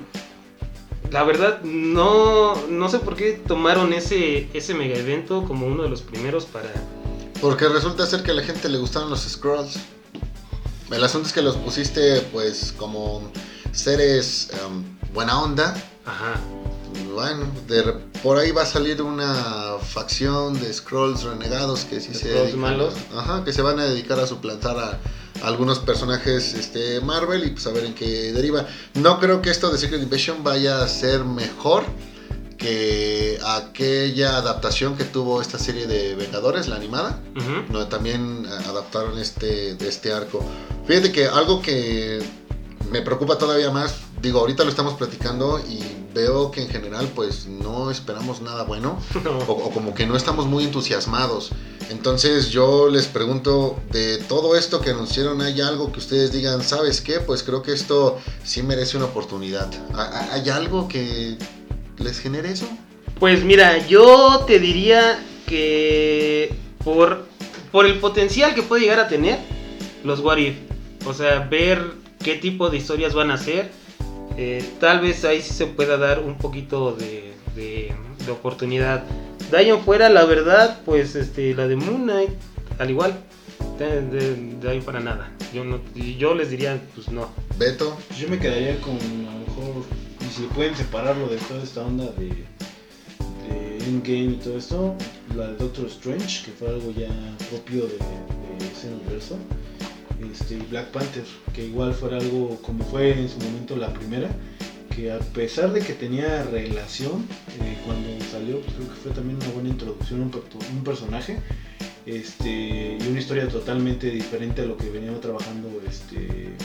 la 1.11 1.23
verdad, 1.23 1.61
no, 1.63 2.55
no 2.67 2.89
sé 2.89 2.99
por 2.99 3.15
qué 3.15 3.33
tomaron 3.33 3.93
ese, 3.93 4.49
ese 4.53 4.73
mega 4.73 4.97
evento 4.97 5.45
como 5.45 5.67
uno 5.67 5.83
de 5.83 5.89
los 5.89 6.01
primeros 6.01 6.45
para... 6.45 6.71
Porque 7.39 7.69
resulta 7.69 8.05
ser 8.05 8.23
que 8.23 8.31
a 8.31 8.33
la 8.33 8.43
gente 8.43 8.67
le 8.67 8.79
gustaron 8.79 9.09
los 9.09 9.21
Scrolls. 9.21 9.77
El 10.91 11.03
asunto 11.03 11.27
es 11.27 11.33
que 11.33 11.41
los 11.41 11.55
pusiste 11.55 12.21
pues 12.33 12.73
como 12.75 13.31
seres 13.71 14.49
em, 14.53 14.96
buena 15.17 15.41
onda. 15.41 15.73
Ajá. 16.05 16.39
Bueno, 17.15 17.47
de 17.67 17.81
por 18.21 18.37
ahí 18.37 18.51
va 18.51 18.61
a 18.61 18.65
salir 18.67 19.01
una 19.01 19.77
facción 19.81 20.53
de 20.59 20.71
Scrolls 20.71 21.23
renegados 21.23 21.85
que 21.85 21.99
sí 21.99 22.09
¿De 22.09 22.13
se 22.13 22.29
dedican- 22.35 22.57
malos? 22.57 22.93
Ajá, 23.15 23.43
que 23.43 23.51
se 23.51 23.63
van 23.63 23.79
a 23.79 23.85
dedicar 23.85 24.19
a 24.19 24.27
suplantar 24.27 24.77
a, 24.77 24.99
a 25.43 25.47
algunos 25.47 25.79
personajes 25.79 26.53
este 26.53 27.01
Marvel 27.01 27.45
y 27.45 27.49
pues 27.49 27.65
a 27.65 27.71
ver 27.71 27.85
en 27.85 27.95
qué 27.95 28.31
deriva. 28.31 28.67
No 28.93 29.19
creo 29.19 29.41
que 29.41 29.49
esto 29.49 29.71
de 29.71 29.79
Secret 29.79 30.03
Invasion 30.03 30.43
vaya 30.43 30.83
a 30.83 30.87
ser 30.87 31.23
mejor 31.23 31.83
que 32.59 33.39
aquella 33.43 34.37
adaptación 34.37 34.97
que 34.97 35.03
tuvo 35.03 35.41
esta 35.41 35.57
serie 35.57 35.87
de 35.87 36.13
Vengadores, 36.13 36.67
la 36.67 36.75
animada 36.75 37.19
donde 37.71 37.85
también 37.89 38.45
adaptaron 38.67 39.17
este, 39.17 39.73
de 39.73 39.89
este 39.89 40.13
arco. 40.13 40.45
Fíjate 40.85 41.11
que 41.11 41.25
algo 41.27 41.59
que 41.63 42.21
me 42.91 43.01
preocupa 43.01 43.37
todavía 43.39 43.71
más, 43.71 43.95
digo, 44.21 44.39
ahorita 44.39 44.63
lo 44.63 44.69
estamos 44.69 44.93
platicando 44.95 45.59
y 45.59 45.79
veo 46.13 46.49
que 46.51 46.61
en 46.63 46.69
general 46.69 47.09
pues 47.15 47.45
no 47.47 47.91
esperamos 47.91 48.41
nada 48.41 48.63
bueno 48.63 48.99
No. 49.23 49.37
o, 49.39 49.51
o 49.51 49.71
como 49.71 49.93
que 49.93 50.05
no 50.05 50.15
estamos 50.15 50.45
muy 50.45 50.63
entusiasmados. 50.63 51.51
Entonces 51.89 52.49
yo 52.49 52.89
les 52.89 53.05
pregunto, 53.07 53.79
de 53.91 54.17
todo 54.17 54.55
esto 54.57 54.81
que 54.81 54.89
anunciaron, 54.89 55.41
¿hay 55.41 55.61
algo 55.61 55.91
que 55.91 55.99
ustedes 55.99 56.31
digan, 56.33 56.61
sabes 56.63 56.99
qué? 57.01 57.19
Pues 57.21 57.43
creo 57.43 57.61
que 57.61 57.71
esto 57.73 58.17
sí 58.43 58.61
merece 58.63 58.97
una 58.97 59.05
oportunidad. 59.05 59.69
¿Ha- 59.93 60.33
¿Hay 60.33 60.49
algo 60.49 60.87
que 60.87 61.37
les 61.97 62.19
genere 62.19 62.51
eso? 62.51 62.67
Pues 63.19 63.43
mira, 63.45 63.85
yo 63.87 64.43
te 64.45 64.59
diría 64.59 65.23
que 65.47 66.53
por, 66.83 67.25
por 67.71 67.85
el 67.85 67.99
potencial 67.99 68.53
que 68.53 68.63
puede 68.63 68.81
llegar 68.83 68.99
a 68.99 69.07
tener 69.07 69.39
los 70.03 70.19
What 70.19 70.37
If, 70.37 70.55
o 71.05 71.13
sea, 71.13 71.39
ver 71.49 71.93
qué 72.23 72.35
tipo 72.35 72.69
de 72.69 72.77
historias 72.77 73.13
van 73.13 73.31
a 73.31 73.35
hacer, 73.35 73.71
eh, 74.37 74.63
tal 74.79 74.99
vez 75.01 75.25
ahí 75.25 75.41
sí 75.41 75.53
se 75.53 75.65
pueda 75.67 75.97
dar 75.97 76.19
un 76.19 76.37
poquito 76.37 76.93
de, 76.95 77.33
de- 77.55 77.93
de 78.25 78.31
oportunidad. 78.31 79.03
En 79.51 79.79
fuera, 79.81 80.09
la 80.09 80.25
verdad, 80.25 80.79
pues 80.85 81.15
este, 81.15 81.53
la 81.55 81.67
de 81.67 81.75
Moon 81.77 82.03
Knight, 82.03 82.31
al 82.79 82.89
igual, 82.89 83.13
de, 83.79 84.01
de- 84.01 84.35
de 84.59 84.69
ahí 84.69 84.81
para 84.81 84.99
nada. 84.99 85.31
Yo, 85.53 85.63
no, 85.63 85.79
yo 85.95 86.35
les 86.35 86.49
diría, 86.49 86.79
pues 86.95 87.07
no. 87.09 87.29
Beto, 87.57 87.97
Pues 88.07 88.19
yo 88.19 88.27
me 88.29 88.37
quedaría 88.39 88.79
con 88.81 88.95
a 88.95 89.33
lo 89.33 89.39
mejor, 89.39 89.83
y 90.19 90.33
si 90.33 90.41
pueden 90.53 90.75
separarlo 90.75 91.27
de 91.29 91.37
toda 91.37 91.63
esta 91.63 91.81
onda 91.81 92.05
de, 92.17 92.27
de 93.47 93.85
Endgame 93.85 94.33
y 94.33 94.39
todo 94.43 94.57
esto, 94.57 94.95
la 95.35 95.47
de 95.47 95.55
Doctor 95.55 95.85
Strange, 95.87 96.45
que 96.45 96.51
fue 96.51 96.67
algo 96.67 96.91
ya 96.91 97.07
propio 97.49 97.83
de, 97.83 97.93
de 97.97 98.71
ese 98.73 98.89
universo, 98.93 99.37
este, 100.31 100.57
Black 100.69 100.91
Panther, 100.91 101.23
que 101.53 101.65
igual 101.65 101.93
fuera 101.93 102.17
algo 102.17 102.59
como 102.61 102.83
fue 102.85 103.11
en 103.11 103.29
su 103.29 103.39
momento 103.39 103.75
la 103.75 103.93
primera, 103.93 104.29
que 104.95 105.11
a 105.11 105.19
pesar 105.19 105.73
de 105.73 105.81
que 105.81 105.93
tenía 105.93 106.43
relación 106.43 107.25
eh, 107.61 107.77
cuando 107.85 108.09
salió, 108.31 108.59
pues 108.61 108.73
creo 108.75 108.87
que 108.89 108.95
fue 108.95 109.11
también 109.11 109.37
una 109.37 109.49
buena 109.49 109.69
introducción 109.69 110.21
un, 110.21 110.31
un 110.31 110.83
personaje 110.83 111.37
este, 112.05 112.97
y 112.99 113.07
una 113.07 113.19
historia 113.19 113.47
totalmente 113.47 114.09
diferente 114.09 114.61
a 114.61 114.65
lo 114.65 114.77
que 114.77 114.89
venía 114.89 115.19
trabajando 115.19 115.69
este, 115.87 116.55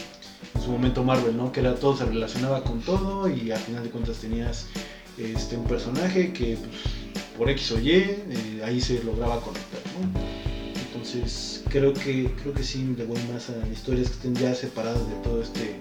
en 0.55 0.63
su 0.63 0.71
momento 0.71 1.05
Marvel, 1.05 1.37
¿no? 1.37 1.53
Que 1.53 1.61
era 1.61 1.75
todo 1.75 1.97
se 1.97 2.07
relacionaba 2.07 2.63
con 2.63 2.81
todo 2.81 3.29
y 3.29 3.51
al 3.51 3.59
final 3.59 3.83
de 3.83 3.91
cuentas 3.91 4.19
tenías 4.19 4.67
un 5.57 5.65
personaje 5.65 6.33
que 6.33 6.57
pues, 6.57 6.71
por 7.37 7.51
X 7.51 7.73
o 7.73 7.79
Y 7.79 7.91
eh, 7.91 8.63
ahí 8.65 8.81
se 8.81 9.03
lograba 9.05 9.41
conectar, 9.41 9.81
¿no? 10.01 10.21
Entonces 10.87 11.52
creo 11.73 11.93
que 11.95 12.31
creo 12.43 12.55
que 12.55 12.63
sí 12.63 12.95
le 12.97 13.05
voy 13.05 13.19
más 13.33 13.49
a 13.51 13.67
historias 13.73 14.09
que 14.09 14.15
estén 14.15 14.35
ya 14.37 14.55
separadas 14.55 15.09
de 15.09 15.15
todo 15.25 15.43
este 15.43 15.77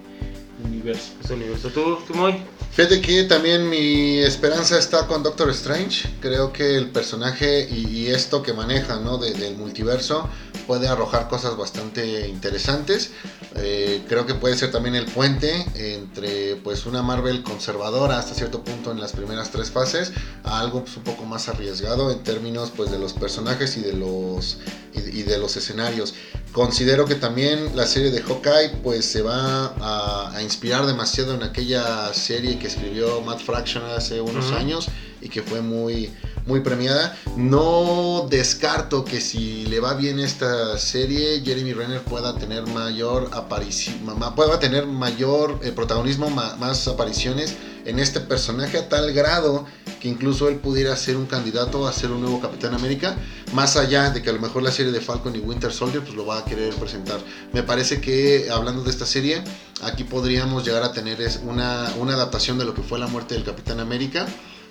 universo. 0.66 1.12
Ese 1.24 1.34
universo. 1.34 1.70
¿Tú, 1.70 1.98
tú 2.08 2.14
Moy? 2.16 2.36
Fíjate 2.72 3.02
que 3.02 3.24
también 3.24 3.70
mi 3.70 4.20
esperanza 4.20 4.78
está 4.80 5.06
con 5.08 5.24
Doctor 5.24 5.50
Strange. 5.50 6.08
Creo 6.22 6.54
que 6.54 6.78
el 6.78 6.90
personaje 6.90 7.68
y, 7.70 7.88
y 7.88 8.08
esto 8.08 8.42
que 8.42 8.54
maneja 8.54 9.00
¿no? 9.00 9.18
de- 9.18 9.34
del 9.34 9.56
multiverso 9.58 10.30
puede 10.72 10.88
arrojar 10.88 11.28
cosas 11.28 11.58
bastante 11.58 12.30
interesantes. 12.30 13.12
Eh, 13.58 14.06
creo 14.08 14.26
que 14.26 14.36
puede 14.36 14.56
ser 14.56 14.72
también 14.72 14.96
el 14.96 15.06
puente 15.06 15.66
entre 15.76 16.56
pues 16.56 16.86
una 16.86 17.02
Marvel 17.02 17.44
conservadora 17.44 18.18
hasta 18.18 18.34
cierto 18.36 18.64
punto 18.64 18.90
en 18.90 19.02
las 19.02 19.12
primeras 19.12 19.52
tres 19.52 19.70
fases 19.70 20.14
a 20.46 20.62
algo 20.62 20.86
pues, 20.86 20.96
un 20.96 21.04
poco 21.04 21.26
más 21.26 21.50
arriesgado 21.50 22.10
en 22.10 22.24
términos 22.24 22.72
pues 22.74 22.90
de 22.90 23.00
los 23.00 23.12
personajes 23.12 23.76
y 23.76 23.82
de 23.82 23.92
los 23.92 24.60
y, 24.94 25.24
de 25.24 25.38
los 25.38 25.58
escenarios. 25.58 26.14
Considero 26.54 27.04
que 27.04 27.16
también 27.16 27.76
la 27.76 27.86
serie 27.86 28.10
de 28.10 28.22
Hawkeye 28.22 28.70
pues 28.82 29.04
se 29.04 29.24
va 29.24 29.76
a, 29.82 30.42
inspirar 30.42 30.86
demasiado 30.86 31.34
en 31.34 31.44
aquella 31.44 32.14
serie 32.14 32.58
que 32.60 32.68
escribió 32.68 33.20
Matt 33.20 33.42
Fraction 33.42 33.84
hace 33.84 34.22
unos 34.22 34.54
años 34.54 34.88
y 35.20 35.28
que 35.28 35.42
fue 35.42 35.60
muy 35.60 36.14
muy 36.46 36.62
premiada. 36.62 37.18
No 37.36 38.28
descarto 38.30 39.04
que 39.06 39.22
si 39.22 39.66
le 39.66 39.80
va 39.80 39.94
bien 39.94 40.20
esta 40.20 40.78
serie, 40.78 41.42
Jeremy 41.44 41.74
Renner 41.74 42.02
pueda 42.02 42.36
tener 42.36 42.66
mayor 42.68 43.30
aparición, 43.34 43.96
pueda 44.36 44.60
tener 44.60 44.86
mayor 44.86 45.60
eh, 45.64 45.72
protagonismo, 45.72 46.30
más 46.30 46.88
apariciones 46.88 47.56
en 47.86 48.00
este 48.00 48.20
personaje 48.20 48.78
a 48.78 48.90
tal 48.90 49.12
grado 49.14 49.66
que 50.00 50.08
incluso 50.08 50.50
él 50.50 50.56
pudiera 50.58 50.96
ser 50.96 51.16
un 51.16 51.26
candidato 51.26 51.88
a 51.88 51.94
ser 51.94 52.12
un 52.12 52.22
nuevo 52.22 52.40
Capitán 52.40 52.74
América, 52.74 53.16
más 53.54 53.78
allá 53.78 54.10
de 54.10 54.22
que 54.22 54.30
a 54.32 54.34
lo 54.34 54.40
mejor 54.40 54.64
la 54.64 54.72
serie 54.72 54.92
de 54.92 55.00
Falcon 55.00 55.36
y 55.36 55.40
Winter 55.40 55.72
Soldier 55.72 56.04
pues 56.04 56.16
lo 56.16 56.26
va 56.26 56.40
a 56.40 56.46
querer 56.46 56.74
presentar. 56.76 57.20
Me 57.54 57.62
parece 57.62 58.02
que 58.02 58.50
hablando 58.52 58.84
de 58.84 58.90
esta 58.90 59.06
serie, 59.06 59.44
aquí 59.84 60.04
podríamos 60.04 60.66
llegar 60.66 60.84
a 60.84 60.92
tener 60.92 61.20
una, 61.44 61.94
una 62.00 62.14
adaptación 62.14 62.58
de 62.58 62.66
lo 62.66 62.74
que 62.74 62.82
fue 62.82 62.98
la 62.98 63.08
muerte 63.08 63.36
del 63.36 63.44
Capitán 63.44 63.80
América 63.80 64.26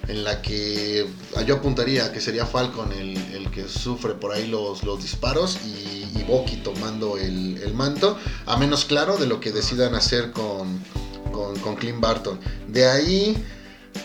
en 0.09 0.25
la 0.25 0.43
que 0.43 1.07
yo 1.47 1.57
apuntaría 1.57 2.13
que 2.13 2.21
sería 2.21 2.47
Falcon 2.47 2.93
el, 2.93 3.19
que 3.51 3.67
sufre 3.69 4.15
por 4.15 4.33
ahí 4.33 4.47
los, 4.47 4.85
los 4.85 5.03
disparos 5.03 5.59
y, 5.65 6.07
y 6.17 6.25
Bucky 6.25 6.59
tomando 6.59 7.17
el, 7.17 7.61
el, 7.61 7.75
manto, 7.75 8.17
a 8.47 8.57
menos 8.57 8.85
claro 8.85 9.17
de 9.17 9.27
lo 9.27 9.41
que 9.41 9.51
decidan 9.51 9.97
hacer 9.97 10.31
con, 10.31 10.81
con, 11.33 11.75
Clint 11.75 12.01
Barton. 12.01 12.39
De 12.69 12.87
ahí, 12.87 13.37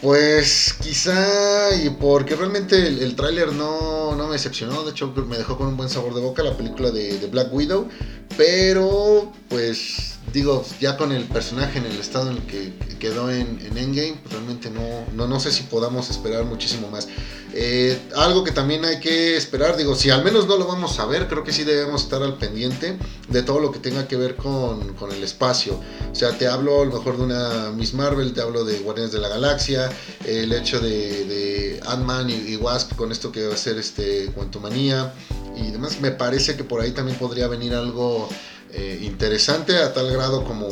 pues 0.01 0.73
quizá, 0.81 1.75
y 1.75 1.91
porque 1.91 2.35
realmente 2.35 2.87
el, 2.87 3.03
el 3.03 3.15
tráiler 3.15 3.53
no, 3.53 4.15
no, 4.15 4.25
me 4.25 4.33
decepcionó, 4.33 4.83
de 4.83 4.91
hecho 4.91 5.13
me 5.27 5.37
dejó 5.37 5.57
con 5.57 5.67
un 5.67 5.77
buen 5.77 5.89
sabor 5.89 6.15
de 6.15 6.21
boca 6.21 6.41
la 6.41 6.57
película 6.57 6.89
de 6.89 7.27
Black 7.31 7.53
Widow, 7.53 7.87
pero 8.35 9.31
pues 9.47 10.14
digo, 10.35 10.65
ya 10.81 10.97
con 10.97 11.13
el 11.13 11.23
personaje 11.23 11.79
en 11.79 11.85
el 11.85 11.97
estado 11.97 12.29
en 12.29 12.37
el 12.37 12.43
que 12.43 12.73
quedó 12.99 13.31
en, 13.31 13.57
Endgame, 13.75 14.19
pues 14.21 14.33
realmente 14.33 14.69
no, 14.69 14.81
no, 15.13 15.27
no 15.27 15.39
sé 15.39 15.49
si 15.49 15.63
podamos 15.63 16.09
esperar 16.09 16.43
muchísimo 16.43 16.89
más. 16.89 17.07
Eh, 17.53 17.97
algo 18.17 18.43
que 18.43 18.51
también 18.51 18.83
hay 18.83 18.99
que 18.99 19.37
esperar, 19.37 19.77
digo, 19.77 19.95
si 19.95 20.09
al 20.09 20.25
menos 20.25 20.45
no 20.45 20.57
lo 20.57 20.67
vamos 20.67 20.99
a 20.99 21.05
ver, 21.05 21.29
creo 21.29 21.45
que 21.45 21.53
sí 21.53 21.63
debemos 21.63 22.03
estar 22.03 22.21
al 22.21 22.37
pendiente 22.37 22.97
de 23.29 23.43
todo 23.43 23.61
lo 23.61 23.71
que 23.71 23.79
tenga 23.79 24.09
que 24.09 24.17
ver 24.17 24.35
con, 24.35 24.93
con 24.95 25.09
el 25.13 25.23
espacio. 25.23 25.79
O 26.11 26.15
sea, 26.15 26.37
te 26.37 26.47
hablo 26.47 26.81
a 26.81 26.85
lo 26.85 26.91
mejor 26.91 27.15
de 27.15 27.23
una 27.23 27.71
Miss 27.71 27.93
Marvel, 27.93 28.33
te 28.33 28.41
hablo 28.41 28.65
de 28.65 28.79
Guardianes 28.79 29.13
de 29.13 29.19
la 29.19 29.29
Galaxia, 29.29 29.89
el 30.25 30.51
hecho 30.51 30.81
de, 30.81 31.23
de 31.25 31.79
Ant-Man 31.87 32.29
y, 32.29 32.57
Wasp 32.57 32.95
con 32.97 33.13
esto 33.13 33.31
que 33.31 33.47
va 33.47 33.53
a 33.53 33.57
ser 33.57 33.77
este 33.77 34.31
Quantumania 34.33 35.13
y 35.55 35.71
demás. 35.71 36.01
Me 36.01 36.11
parece 36.11 36.57
que 36.57 36.65
por 36.65 36.81
ahí 36.81 36.91
también 36.91 37.17
podría 37.17 37.47
venir 37.47 37.73
algo 37.73 38.27
eh, 38.71 38.99
interesante 39.01 39.77
a 39.77 39.93
tal 39.93 40.11
grado 40.11 40.43
como, 40.43 40.67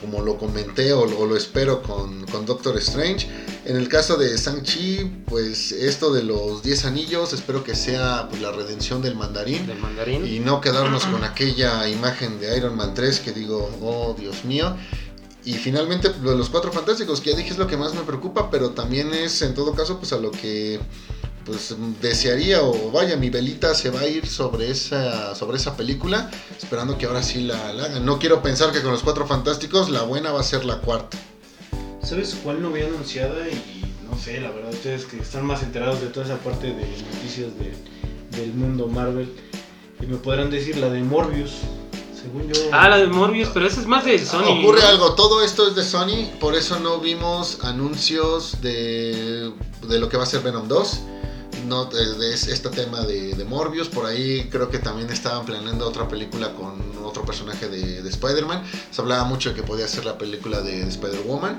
como 0.00 0.20
lo 0.22 0.38
comenté 0.38 0.92
o, 0.92 1.06
lo 1.06 1.36
espero 1.36 1.82
con, 1.82 2.24
con, 2.26 2.46
Doctor 2.46 2.76
Strange. 2.78 3.28
En 3.64 3.76
el 3.76 3.88
caso 3.88 4.16
de 4.16 4.36
Shang-Chi, 4.36 5.24
pues 5.26 5.72
esto 5.72 6.12
de 6.12 6.22
los 6.22 6.62
10 6.62 6.84
anillos, 6.86 7.32
espero 7.32 7.62
que 7.62 7.74
sea 7.74 8.26
pues, 8.28 8.42
la 8.42 8.52
redención 8.52 9.02
del 9.02 9.14
mandarín, 9.14 9.66
del 9.66 9.78
mandarín. 9.78 10.26
Y 10.26 10.40
no 10.40 10.60
quedarnos 10.60 11.04
con 11.06 11.24
aquella 11.24 11.88
imagen 11.88 12.40
de 12.40 12.56
Iron 12.56 12.76
Man 12.76 12.94
3 12.94 13.20
que 13.20 13.32
digo, 13.32 13.70
oh 13.82 14.14
Dios 14.18 14.44
mío. 14.44 14.76
Y 15.44 15.54
finalmente 15.54 16.12
lo 16.22 16.30
de 16.30 16.36
los 16.36 16.50
cuatro 16.50 16.70
fantásticos, 16.72 17.20
que 17.20 17.30
ya 17.30 17.36
dije 17.36 17.50
es 17.50 17.58
lo 17.58 17.66
que 17.66 17.76
más 17.76 17.94
me 17.94 18.02
preocupa, 18.02 18.50
pero 18.50 18.70
también 18.70 19.12
es 19.12 19.42
en 19.42 19.54
todo 19.54 19.74
caso 19.74 19.98
pues 19.98 20.12
a 20.12 20.18
lo 20.18 20.30
que 20.30 20.78
pues 21.44 21.74
desearía 22.00 22.62
o 22.62 22.90
vaya, 22.90 23.16
mi 23.16 23.30
velita 23.30 23.74
se 23.74 23.90
va 23.90 24.00
a 24.00 24.06
ir 24.06 24.26
sobre 24.26 24.70
esa, 24.70 25.34
sobre 25.34 25.56
esa 25.56 25.76
película, 25.76 26.30
esperando 26.60 26.98
que 26.98 27.06
ahora 27.06 27.22
sí 27.22 27.42
la, 27.42 27.68
hagan. 27.68 28.04
No 28.04 28.18
quiero 28.18 28.42
pensar 28.42 28.72
que 28.72 28.82
con 28.82 28.92
los 28.92 29.02
Cuatro 29.02 29.26
Fantásticos 29.26 29.90
la 29.90 30.02
buena 30.02 30.32
va 30.32 30.40
a 30.40 30.44
ser 30.44 30.64
la 30.64 30.80
cuarta. 30.80 31.18
¿Sabes 32.02 32.36
cuál 32.42 32.62
no 32.62 32.68
había 32.68 32.86
anunciada? 32.86 33.48
Y 33.48 33.94
no 34.08 34.16
sé, 34.18 34.40
la 34.40 34.50
verdad, 34.50 34.72
ustedes 34.72 35.04
que 35.04 35.18
están 35.18 35.44
más 35.44 35.62
enterados 35.62 36.00
de 36.00 36.08
toda 36.08 36.26
esa 36.26 36.38
parte 36.38 36.68
de 36.68 36.86
noticias 37.14 37.50
del 38.30 38.54
mundo 38.54 38.86
Marvel, 38.86 39.32
y 40.00 40.06
me 40.06 40.16
podrán 40.16 40.50
decir 40.50 40.76
la 40.78 40.90
de 40.90 41.02
Morbius. 41.02 41.52
Según 42.20 42.52
yo. 42.52 42.60
Ah, 42.70 42.88
la 42.88 42.98
de 42.98 43.08
Morbius, 43.08 43.48
pero 43.52 43.66
esa 43.66 43.80
es 43.80 43.86
más 43.86 44.04
de 44.04 44.16
Sony. 44.18 44.60
ocurre 44.60 44.82
algo, 44.82 45.14
todo 45.14 45.42
esto 45.42 45.66
es 45.68 45.74
de 45.74 45.82
Sony, 45.82 46.30
por 46.38 46.54
eso 46.54 46.78
no 46.78 47.00
vimos 47.00 47.58
anuncios 47.64 48.60
de, 48.60 49.52
de 49.88 49.98
lo 49.98 50.08
que 50.08 50.16
va 50.16 50.22
a 50.22 50.26
ser 50.26 50.40
Venom 50.40 50.68
2 50.68 51.00
no, 51.66 51.86
de, 51.86 52.34
este 52.34 52.68
tema 52.70 53.02
de, 53.02 53.44
Morbius. 53.44 53.88
Por 53.88 54.06
ahí 54.06 54.48
creo 54.50 54.70
que 54.70 54.78
también 54.78 55.10
estaban 55.10 55.44
planeando 55.44 55.86
otra 55.86 56.08
película 56.08 56.52
con 56.54 56.80
otro 57.04 57.24
personaje 57.24 57.68
de, 57.68 58.08
Spider-Man. 58.08 58.62
Se 58.90 59.00
hablaba 59.00 59.24
mucho 59.24 59.50
de 59.50 59.56
que 59.56 59.62
podía 59.62 59.88
ser 59.88 60.04
la 60.04 60.18
película 60.18 60.60
de, 60.60 60.82
Spider-Woman. 60.82 61.58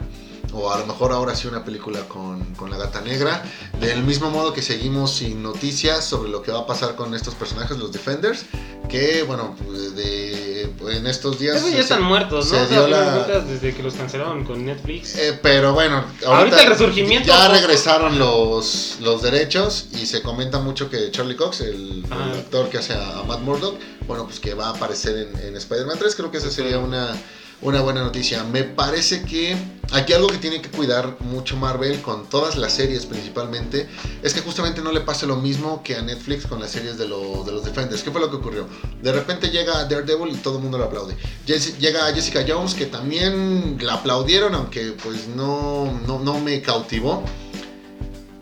O 0.51 0.71
a 0.71 0.79
lo 0.79 0.85
mejor 0.85 1.11
ahora 1.11 1.35
sí 1.35 1.47
una 1.47 1.63
película 1.63 2.01
con, 2.07 2.53
con, 2.55 2.69
la 2.69 2.77
gata 2.77 3.01
negra. 3.01 3.43
Del 3.79 4.03
mismo 4.03 4.29
modo 4.29 4.53
que 4.53 4.61
seguimos 4.61 5.15
sin 5.15 5.41
noticias 5.41 6.05
sobre 6.05 6.29
lo 6.29 6.41
que 6.41 6.51
va 6.51 6.59
a 6.59 6.67
pasar 6.67 6.95
con 6.95 7.13
estos 7.15 7.33
personajes, 7.35 7.77
los 7.77 7.91
Defenders. 7.91 8.45
Que 8.89 9.23
bueno, 9.23 9.55
de 9.95 10.43
en 10.91 11.07
estos 11.07 11.39
días. 11.39 11.63
Ya 11.71 11.79
están 11.79 12.03
muertos, 12.03 12.51
¿no? 12.51 12.57
desde 12.59 13.73
que 13.73 13.83
los 13.83 13.93
cancelaron 13.93 14.43
con 14.43 14.65
Netflix. 14.65 15.15
Eh, 15.15 15.39
pero 15.41 15.73
bueno, 15.73 16.03
ahorita, 16.25 16.61
el 16.61 16.69
resurgimiento. 16.69 17.27
Ya 17.27 17.47
regresaron 17.47 18.19
los, 18.19 18.97
los 19.01 19.21
derechos 19.21 19.87
y 19.93 20.05
se 20.05 20.21
comenta 20.21 20.59
mucho 20.59 20.89
que 20.89 21.11
Charlie 21.11 21.35
Cox, 21.35 21.61
el, 21.61 22.05
actor 22.11 22.69
que 22.69 22.77
hace 22.77 22.93
a 22.93 23.23
Matt 23.27 23.41
Murdock, 23.41 23.79
bueno, 24.07 24.25
pues 24.25 24.39
que 24.39 24.53
va 24.53 24.67
a 24.67 24.69
aparecer 24.71 25.17
en, 25.17 25.47
en 25.47 25.55
Spider-Man 25.55 25.97
3. 25.99 26.15
Creo 26.15 26.31
que 26.31 26.37
esa 26.37 26.51
sería 26.51 26.79
una 26.79 27.15
una 27.63 27.81
buena 27.81 28.01
noticia. 28.01 28.43
Me 28.43 28.63
parece 28.63 29.23
que 29.23 29.55
aquí 29.91 30.13
algo 30.13 30.27
que 30.27 30.37
tiene 30.37 30.61
que 30.61 30.69
cuidar 30.69 31.17
mucho 31.21 31.55
Marvel 31.55 32.01
con 32.01 32.27
todas 32.29 32.57
las 32.57 32.73
series 32.73 33.05
principalmente 33.05 33.87
es 34.21 34.33
que 34.33 34.41
justamente 34.41 34.81
no 34.81 34.91
le 34.91 35.01
pase 35.01 35.25
lo 35.25 35.37
mismo 35.37 35.81
que 35.81 35.95
a 35.95 36.01
Netflix 36.01 36.45
con 36.45 36.59
las 36.59 36.71
series 36.71 36.97
de, 36.97 37.05
de 37.05 37.09
los 37.09 37.63
Defenders. 37.63 38.03
¿Qué 38.03 38.11
fue 38.11 38.19
lo 38.19 38.29
que 38.29 38.35
ocurrió? 38.35 38.67
De 39.01 39.11
repente 39.11 39.49
llega 39.49 39.85
Daredevil 39.85 40.33
y 40.33 40.37
todo 40.37 40.57
el 40.57 40.63
mundo 40.63 40.77
lo 40.77 40.85
aplaude. 40.85 41.15
llega 41.45 42.13
Jessica 42.13 42.43
Jones 42.47 42.73
que 42.73 42.85
también 42.85 43.77
la 43.81 43.95
aplaudieron 43.95 44.53
aunque 44.55 44.95
pues 45.03 45.27
no, 45.27 45.99
no, 46.05 46.39
me 46.39 46.61
cautivó. 46.61 47.23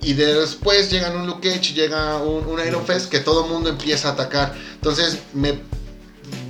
Y 0.04 0.14
después 0.14 0.90
llegan 0.90 1.16
un 1.16 1.28
Luke 1.28 1.48
Cage, 1.48 1.74
llega 1.76 2.18
un, 2.18 2.48
un 2.48 2.60
Iron 2.66 2.84
Fist 2.88 3.08
que 3.08 3.20
todo 3.20 3.46
el 3.46 3.52
mundo 3.52 3.70
empieza 3.70 4.10
a 4.10 4.12
atacar. 4.14 4.56
Entonces 4.80 5.20
me 5.34 5.60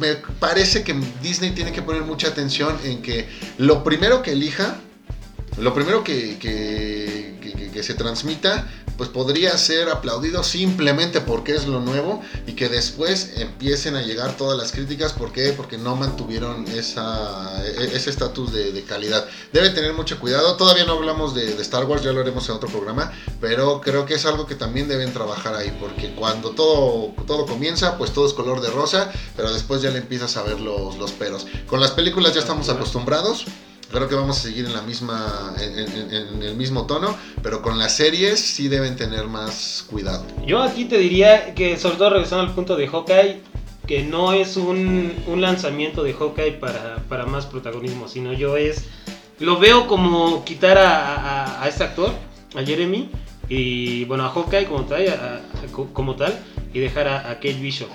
me 0.01 0.15
parece 0.15 0.83
que 0.83 0.95
Disney 1.21 1.51
tiene 1.51 1.71
que 1.71 1.83
poner 1.83 2.01
mucha 2.01 2.29
atención 2.29 2.75
en 2.83 3.03
que 3.03 3.29
lo 3.59 3.83
primero 3.83 4.23
que 4.23 4.31
elija, 4.31 4.75
lo 5.57 5.73
primero 5.73 6.03
que, 6.03 6.37
que, 6.39 7.69
que 7.71 7.83
se 7.83 7.93
transmita, 7.93 8.67
pues 8.97 9.09
podría 9.09 9.57
ser 9.57 9.89
aplaudido 9.89 10.43
simplemente 10.43 11.21
porque 11.21 11.55
es 11.55 11.65
lo 11.65 11.79
nuevo 11.79 12.21
y 12.45 12.53
que 12.53 12.69
después 12.69 13.31
empiecen 13.37 13.95
a 13.95 14.01
llegar 14.01 14.37
todas 14.37 14.57
las 14.57 14.71
críticas. 14.71 15.13
¿Por 15.13 15.31
qué? 15.31 15.53
Porque 15.53 15.77
no 15.77 15.95
mantuvieron 15.95 16.67
esa, 16.67 17.65
e, 17.65 17.95
ese 17.95 18.09
estatus 18.09 18.53
de, 18.53 18.83
calidad. 18.83 19.25
Debe 19.53 19.69
tener 19.71 19.93
mucho 19.93 20.19
cuidado. 20.19 20.55
Todavía 20.55 20.85
no 20.85 20.93
hablamos 20.93 21.33
de, 21.33 21.59
Star 21.61 21.85
Wars, 21.85 22.03
ya 22.03 22.11
lo 22.11 22.21
haremos 22.21 22.47
en 22.49 22.55
otro 22.55 22.69
programa, 22.69 23.11
pero 23.39 23.81
creo 23.81 24.05
que 24.05 24.15
es 24.15 24.25
algo 24.25 24.45
que 24.45 24.55
también 24.55 24.87
deben 24.87 25.13
trabajar 25.13 25.55
ahí, 25.55 25.75
porque 25.79 26.13
cuando 26.13 26.51
todo, 26.51 27.13
todo 27.25 27.45
comienza, 27.45 27.97
pues 27.97 28.11
todo 28.11 28.27
es 28.27 28.33
color 28.33 28.61
de 28.61 28.69
rosa, 28.69 29.11
pero 29.35 29.51
después 29.53 29.81
ya 29.81 29.89
le 29.89 29.99
empiezas 29.99 30.37
a 30.37 30.43
ver 30.43 30.59
los, 30.59 30.97
los 30.97 31.11
peros. 31.11 31.47
Con 31.67 31.79
las 31.79 31.91
películas 31.91 32.33
ya 32.33 32.41
estamos 32.41 32.69
acostumbrados. 32.69 33.45
Creo 33.91 34.08
que 34.08 34.15
vamos 34.15 34.38
a 34.38 34.41
seguir 34.41 34.65
en 34.65 34.73
la 34.73 34.82
misma, 34.82 35.54
en, 35.60 36.41
el 36.41 36.56
mismo 36.56 36.88
tono, 36.88 37.15
pero 37.43 37.62
con 37.62 37.77
las 37.77 37.95
series 37.97 38.39
sí 38.39 38.69
deben 38.69 38.95
tener 38.95 39.27
más 39.27 39.86
cuidado. 39.89 40.25
Yo 40.45 40.62
aquí 40.62 40.86
te 40.86 40.97
diría 40.97 41.54
que, 41.54 41.77
sobre 41.77 41.97
todo 41.97 42.12
regresando 42.12 42.45
al 42.45 42.54
punto 42.54 42.77
de 42.77 42.88
Hawkeye, 42.88 43.41
que 43.86 44.04
no 44.04 44.32
es 44.32 44.56
un, 44.56 45.13
lanzamiento 45.38 46.04
de 46.04 46.13
Hawkeye 46.13 46.54
para, 46.54 47.04
para, 47.10 47.25
más 47.25 47.45
protagonismo, 47.45 48.08
sino 48.08 48.32
yo 48.32 48.56
es, 48.56 48.86
lo 49.39 49.60
veo 49.60 49.88
como 49.88 50.45
quitar 50.45 50.77
a, 50.77 51.62
a, 51.62 51.67
este 51.67 51.84
actor, 51.84 52.12
a 52.56 52.63
Jeremy, 52.63 53.10
y 53.49 54.06
bueno, 54.06 54.23
a 54.23 54.30
Hawkeye 54.30 54.67
como 54.67 54.86
tal, 54.86 55.41
como 55.91 56.15
tal 56.15 56.39
y 56.73 56.80
dejar 56.80 57.10
a, 57.10 57.36
Kate 57.36 57.60
Bishop 57.60 57.89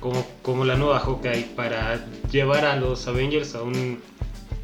como, 0.00 0.26
como 0.42 0.64
la 0.64 0.74
nueva 0.74 0.98
Hawkeye 0.98 1.50
para 1.54 2.04
llevar 2.32 2.64
a 2.64 2.74
los 2.74 3.06
Avengers 3.06 3.54
a 3.54 3.62
un 3.62 4.00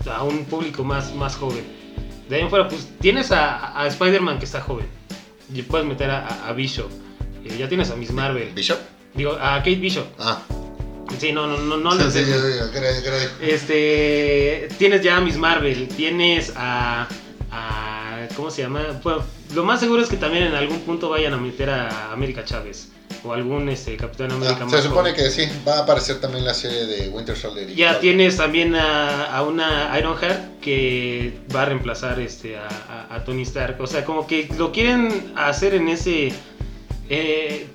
a 0.07 0.23
un 0.23 0.45
público 0.45 0.85
más, 0.85 1.15
más 1.15 1.37
joven. 1.37 1.65
De 2.29 2.37
ahí 2.37 2.43
en 2.43 2.51
fuera, 2.51 2.69
pues 2.69 2.89
tienes 3.01 3.31
a, 3.33 3.79
a 3.81 3.87
Spider-Man 3.87 4.39
que 4.39 4.45
está 4.47 4.61
joven. 4.61 4.87
Y 5.53 5.63
puedes 5.63 5.87
meter 5.87 6.11
a, 6.11 6.49
a 6.49 6.53
Bishop. 6.53 6.91
Eh, 7.45 7.57
ya 7.59 7.69
tienes 7.69 7.91
a 7.91 7.97
Miss 7.97 8.11
Marvel. 8.13 8.51
¿Bishop? 8.55 8.79
Digo, 9.15 9.33
a 9.33 9.59
Kate 9.59 9.77
Bishop. 9.77 10.07
Ah. 10.19 10.41
Sí, 11.19 11.33
no, 11.33 11.47
no, 11.47 11.59
no, 11.59 11.77
no. 11.77 11.93
Sí, 11.93 12.11
sí, 12.11 12.25
sí, 12.25 12.33
Este, 13.41 14.69
tienes 14.79 15.03
ya 15.03 15.19
a 15.19 15.21
Miss 15.21 15.37
Marvel, 15.37 15.87
tienes 15.89 16.53
a, 16.57 17.07
a- 17.53 18.27
¿cómo 18.35 18.51
se 18.51 18.63
llama? 18.63 19.01
Bueno, 19.03 19.23
lo 19.55 19.65
más 19.65 19.81
seguro 19.81 20.03
es 20.03 20.09
que 20.09 20.17
también 20.17 20.45
en 20.45 20.55
algún 20.55 20.81
punto 20.81 21.09
vayan 21.11 21.35
a 21.35 21.37
meter 21.37 21.71
a 21.71 22.13
América 22.13 22.45
Chávez 22.45 22.89
o 23.23 23.33
algún 23.33 23.69
este 23.69 23.97
Capitán 23.97 24.33
América 24.33 24.65
Ah, 24.67 24.71
se 24.71 24.83
supone 24.83 25.15
que 25.15 25.31
sí, 25.31 25.45
va 25.67 25.79
a 25.79 25.79
aparecer 25.81 26.21
también 26.21 26.45
la 26.45 26.55
serie 26.55 26.87
de 26.87 27.09
Winter 27.09 27.37
Soldier. 27.37 27.71
y 27.71 27.75
Ya 27.75 27.99
tienes 28.01 28.37
también 28.37 28.75
a, 28.75 29.27
a 29.37 29.43
una 29.43 29.97
Ironheart 29.99 30.61
que 30.61 31.39
va 31.55 31.63
a 31.63 31.65
reemplazar 31.67 32.19
este 32.21 32.57
a, 32.57 32.67
a- 32.69 33.15
a 33.15 33.25
Tony 33.25 33.43
Stark. 33.43 33.81
O 33.81 33.87
sea, 33.87 34.05
como 34.05 34.27
que 34.27 34.49
lo 34.59 34.73
quieren 34.73 35.33
hacer 35.37 35.75
en 35.75 35.89
ese. 35.89 36.33
eh, 37.09 37.67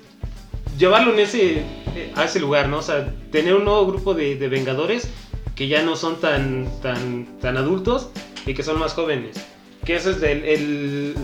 llevarlo 0.78 1.12
en 1.14 1.20
ese. 1.20 1.58
eh, 1.94 2.12
a 2.14 2.24
ese 2.24 2.38
lugar, 2.40 2.68
¿no? 2.68 2.78
O 2.78 2.82
sea, 2.82 3.12
tener 3.32 3.54
un 3.54 3.64
nuevo 3.64 3.86
grupo 3.86 4.14
de, 4.14 4.36
de 4.36 4.48
Vengadores 4.48 5.08
que 5.56 5.66
ya 5.68 5.82
no 5.82 5.96
son 5.96 6.20
tan, 6.20 6.68
tan, 6.80 7.38
tan 7.40 7.56
adultos 7.56 8.10
y 8.46 8.54
que 8.54 8.62
son 8.62 8.78
más 8.78 8.92
jóvenes. 8.94 9.36
Que 9.84 9.96
ese 9.96 10.10
es 10.12 10.22
el, 10.22 10.44
el, 10.44 11.14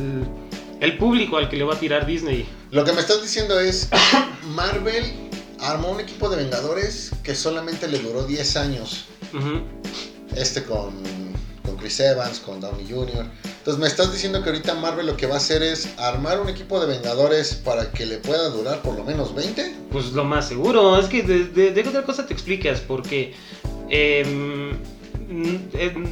el 0.81 0.99
público 0.99 1.37
al 1.37 1.49
que 1.49 1.57
le 1.57 1.65
va 1.65 1.75
a 1.75 1.79
tirar 1.79 2.07
Disney. 2.07 2.47
Lo 2.71 2.85
que 2.85 2.93
me 2.93 3.01
estás 3.01 3.23
diciendo 3.23 3.59
es, 3.61 3.89
Marvel 4.55 5.05
armó 5.61 5.91
un 5.91 6.01
equipo 6.01 6.29
de 6.29 6.37
Vengadores 6.37 7.11
que 7.23 7.35
solamente 7.35 7.89
le 7.89 7.99
duró 7.99 8.25
10 8.25 8.57
años. 8.57 9.05
Este 10.35 10.63
con, 10.65 10.95
con 11.65 11.77
Chris 11.77 12.01
Evans, 12.01 12.41
con 12.41 12.61
Downey 12.61 12.87
Jr. 12.91 13.27
Entonces 13.45 13.81
me 13.81 13.87
estás 13.89 14.13
diciendo 14.13 14.43
que 14.43 14.51
ahorita 14.51 14.75
Marvel 14.75 15.07
lo 15.07 15.17
que 15.17 15.27
va 15.27 15.35
a 15.35 15.39
hacer 15.39 15.63
es 15.63 15.89
armar 15.99 16.41
un 16.41 16.49
equipo 16.49 16.79
de 16.81 16.87
Vengadores 16.87 17.55
para 17.55 17.91
que 17.91 18.07
le 18.07 18.19
pueda 18.19 18.49
durar 18.51 18.81
por 18.83 18.97
lo 18.97 19.05
menos 19.05 19.35
20. 19.35 19.75
Pues 19.91 20.13
lo 20.13 20.25
más 20.25 20.47
seguro, 20.49 20.99
es 20.99 21.07
que 21.07 21.23
de, 21.23 21.45
de- 21.45 21.73
de 21.73 21.83
qué 21.83 21.89
otra 21.89 22.05
cosa 22.05 22.27
te 22.27 22.33
explicas, 22.33 22.81
porque 22.81 23.35
em, 23.89 24.66
eh, 24.66 24.66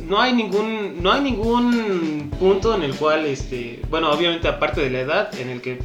no 0.06 0.20
hay 0.20 0.32
ningún 0.32 1.02
no 1.02 1.12
hay 1.12 1.20
ningún 1.22 2.30
punto 2.38 2.74
en 2.74 2.82
el 2.82 2.94
cual 2.94 3.26
este 3.26 3.80
bueno 3.90 4.10
obviamente 4.10 4.48
aparte 4.48 4.80
de 4.80 4.90
la 4.90 5.00
edad 5.00 5.38
en 5.40 5.48
el 5.50 5.60
que 5.60 5.78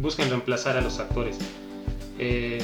buscan 0.00 0.28
reemplazar 0.28 0.76
a 0.76 0.80
los 0.80 0.98
actores 0.98 1.38
Eh, 2.18 2.60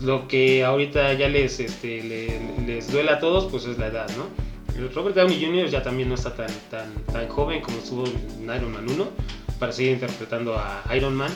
lo 0.00 0.26
que 0.28 0.64
ahorita 0.64 1.12
ya 1.12 1.28
les 1.28 1.60
este 1.60 2.02
le- 2.02 2.40
les 2.66 2.90
duele 2.90 3.10
a 3.10 3.18
todos 3.20 3.44
pues 3.50 3.66
es 3.66 3.78
la 3.78 3.86
edad 3.88 4.08
no 4.16 4.24
Robert 4.94 5.14
Downey 5.14 5.44
Jr. 5.44 5.68
ya 5.68 5.82
también 5.82 6.08
no 6.08 6.14
está 6.14 6.34
tan 6.34 6.48
tan 6.70 6.88
tan 7.12 7.28
joven 7.28 7.60
como 7.60 7.76
estuvo 7.78 8.04
en 8.06 8.44
Iron 8.56 8.72
Man 8.72 8.86
1 8.88 9.06
para 9.58 9.72
seguir 9.72 9.92
interpretando 9.92 10.56
a 10.56 10.82
Iron 10.96 11.14
Man 11.14 11.30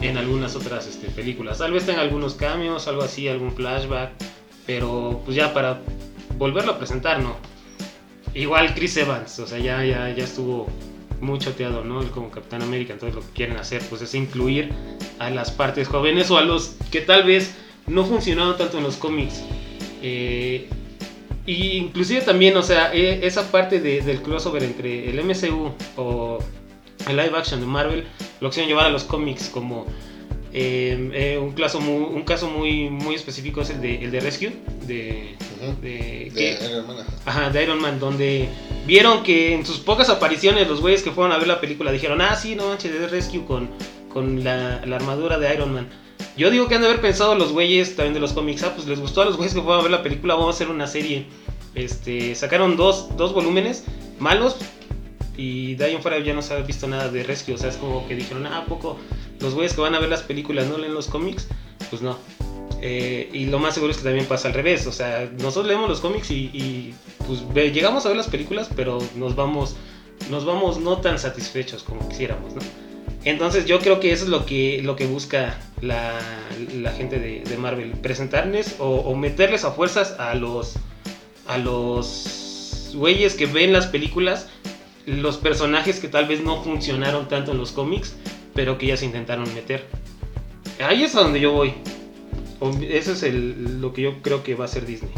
en 0.00 0.18
algunas 0.18 0.54
otras 0.56 0.86
este, 0.86 1.06
películas. 1.08 1.56
Tal 1.58 1.72
vez 1.72 1.86
tenga 1.86 2.02
algunos 2.02 2.34
cambios, 2.34 2.86
algo 2.88 3.02
así, 3.02 3.28
algún 3.28 3.52
flashback, 3.52 4.10
pero 4.66 5.22
pues 5.24 5.36
ya 5.36 5.54
para 5.54 5.80
volverlo 6.36 6.72
a 6.72 6.78
presentar, 6.78 7.22
no. 7.22 7.36
Igual 8.34 8.74
Chris 8.74 8.96
Evans, 8.96 9.38
o 9.40 9.46
sea, 9.46 9.58
ya, 9.58 9.84
ya, 9.84 10.08
ya 10.14 10.24
estuvo 10.24 10.66
muy 11.20 11.38
choteado, 11.38 11.84
¿no? 11.84 12.00
Él 12.00 12.10
como 12.10 12.30
Capitán 12.30 12.62
América, 12.62 12.92
entonces 12.94 13.14
lo 13.14 13.20
que 13.20 13.32
quieren 13.34 13.56
hacer 13.56 13.82
pues 13.88 14.02
es 14.02 14.14
incluir 14.14 14.70
a 15.18 15.30
las 15.30 15.50
partes 15.50 15.86
jóvenes 15.88 16.30
o 16.30 16.38
a 16.38 16.42
los 16.42 16.76
que 16.90 17.00
tal 17.02 17.24
vez 17.24 17.54
no 17.86 18.04
funcionaron 18.04 18.56
tanto 18.56 18.78
en 18.78 18.84
los 18.84 18.96
cómics. 18.96 19.42
Eh, 20.02 20.68
y 21.46 21.72
inclusive 21.76 22.22
también, 22.22 22.56
o 22.56 22.62
sea, 22.62 22.92
e- 22.94 23.24
esa 23.26 23.50
parte 23.52 23.80
de- 23.80 24.00
del 24.00 24.22
crossover 24.22 24.62
entre 24.62 25.10
el 25.10 25.18
MCU 25.20 25.72
o 25.96 26.38
el 27.08 27.16
live 27.16 27.36
action 27.36 27.60
de 27.60 27.66
Marvel 27.66 28.04
lo 28.40 28.48
quisieron 28.48 28.68
llevar 28.68 28.86
a 28.86 28.90
los 28.90 29.04
cómics 29.04 29.48
como 29.48 29.86
eh, 30.54 31.10
eh, 31.14 31.38
un, 31.40 31.52
caso 31.52 31.80
muy, 31.80 32.02
un 32.14 32.22
caso 32.22 32.48
muy, 32.48 32.88
muy 32.90 33.14
específico 33.14 33.60
es 33.62 33.70
el 33.70 33.80
de, 33.80 34.04
el 34.04 34.10
de 34.10 34.20
Rescue 34.20 34.52
de. 34.86 35.34
De, 35.80 36.30
De 36.30 36.30
que- 36.34 36.58
Iron 36.70 36.86
Man, 36.86 36.96
ajá. 37.24 37.50
de 37.50 37.62
Iron 37.62 37.80
Man 37.80 37.98
donde 38.00 38.48
vieron 38.86 39.22
que 39.22 39.54
en 39.54 39.64
sus 39.64 39.78
pocas 39.78 40.08
apariciones 40.08 40.68
los 40.68 40.80
güeyes 40.80 41.02
que 41.02 41.10
fueron 41.12 41.32
a 41.32 41.38
ver 41.38 41.46
la 41.48 41.60
película 41.60 41.92
dijeron 41.92 42.20
ah 42.20 42.34
sí 42.36 42.54
no 42.56 42.68
manches 42.68 42.92
es 42.94 43.10
Rescue 43.10 43.44
con, 43.44 43.70
con 44.08 44.42
la, 44.44 44.84
la 44.86 44.96
armadura 44.96 45.38
de 45.38 45.52
Iron 45.54 45.72
Man 45.72 45.88
yo 46.36 46.50
digo 46.50 46.68
que 46.68 46.74
han 46.74 46.80
de 46.82 46.88
haber 46.88 47.00
pensado 47.00 47.34
los 47.34 47.52
güeyes 47.52 47.96
también 47.96 48.14
de 48.14 48.20
los 48.20 48.32
cómics 48.32 48.62
ah 48.62 48.72
pues 48.74 48.86
les 48.88 49.00
gustó 49.00 49.22
a 49.22 49.24
los 49.24 49.36
güeyes 49.36 49.54
que 49.54 49.60
fueron 49.60 49.80
a 49.80 49.82
ver 49.82 49.90
la 49.92 50.02
película 50.02 50.34
vamos 50.34 50.54
a 50.54 50.56
hacer 50.56 50.68
una 50.68 50.86
serie 50.86 51.26
este 51.74 52.34
sacaron 52.34 52.76
dos, 52.76 53.16
dos 53.16 53.32
volúmenes 53.32 53.84
malos 54.18 54.56
y 55.36 55.76
de 55.76 55.86
ahí 55.86 55.94
en 55.94 56.02
fuera 56.02 56.18
ya 56.18 56.34
no 56.34 56.42
se 56.42 56.52
ha 56.52 56.58
visto 56.58 56.86
nada 56.86 57.08
de 57.08 57.22
Rescue. 57.22 57.54
O 57.54 57.58
sea, 57.58 57.70
es 57.70 57.78
como 57.78 58.06
que 58.06 58.14
dijeron, 58.14 58.44
ah, 58.46 58.58
¿a 58.58 58.64
poco 58.66 58.98
los 59.40 59.54
güeyes 59.54 59.72
que 59.72 59.80
van 59.80 59.94
a 59.94 59.98
ver 59.98 60.10
las 60.10 60.20
películas 60.20 60.66
no 60.66 60.76
leen 60.76 60.92
los 60.92 61.06
cómics? 61.06 61.48
Pues 61.88 62.02
no. 62.02 62.18
Eh, 62.84 63.30
y 63.32 63.46
lo 63.46 63.60
más 63.60 63.74
seguro 63.74 63.92
es 63.92 63.98
que 63.98 64.04
también 64.04 64.26
pasa 64.26 64.48
al 64.48 64.54
revés. 64.54 64.86
O 64.88 64.92
sea, 64.92 65.30
nosotros 65.38 65.66
leemos 65.66 65.88
los 65.88 66.00
cómics 66.00 66.30
y, 66.32 66.50
y, 66.52 66.94
pues 67.26 67.40
ve- 67.54 67.70
llegamos 67.70 68.04
a 68.04 68.08
ver 68.08 68.16
las 68.16 68.28
películas, 68.28 68.68
pero 68.74 68.98
nos 69.14 69.36
vamos, 69.36 69.76
nos 70.30 70.44
vamos 70.44 70.78
no 70.80 70.98
tan 70.98 71.18
satisfechos 71.18 71.82
como 71.84 72.08
quisiéramos, 72.08 72.54
¿no? 72.54 72.60
Entonces 73.24 73.66
yo 73.66 73.78
creo 73.78 74.00
que 74.00 74.10
eso 74.10 74.24
es 74.24 74.30
lo 74.30 74.44
que, 74.46 74.80
lo 74.82 74.96
que 74.96 75.06
busca 75.06 75.56
la, 75.80 76.18
la 76.74 76.90
gente 76.90 77.20
de, 77.20 77.44
de 77.48 77.56
Marvel. 77.56 77.92
Presentarles 77.92 78.74
o, 78.80 78.86
o 78.96 79.14
meterles 79.14 79.64
a 79.64 79.70
fuerzas 79.70 80.16
a 80.18 80.34
los, 80.34 80.74
a 81.46 81.58
los 81.58 82.90
güeyes 82.96 83.34
que 83.34 83.46
ven 83.46 83.72
las 83.72 83.86
películas 83.86 84.48
los 85.06 85.36
personajes 85.36 85.98
que 85.98 86.06
tal 86.08 86.26
vez 86.26 86.42
no 86.44 86.62
funcionaron 86.62 87.26
tanto 87.28 87.50
en 87.52 87.58
los 87.58 87.72
cómics, 87.72 88.14
pero 88.54 88.78
que 88.78 88.86
ya 88.86 88.96
se 88.96 89.04
intentaron 89.04 89.52
meter. 89.54 89.84
Ahí 90.80 91.02
es 91.02 91.14
a 91.16 91.20
donde 91.22 91.40
yo 91.40 91.52
voy. 91.52 91.74
Eso 92.88 93.12
es 93.12 93.22
el- 93.22 93.80
lo 93.80 93.92
que 93.92 94.02
yo 94.02 94.22
creo 94.22 94.42
que 94.42 94.54
va 94.54 94.64
a 94.66 94.68
ser 94.68 94.86
Disney. 94.86 95.12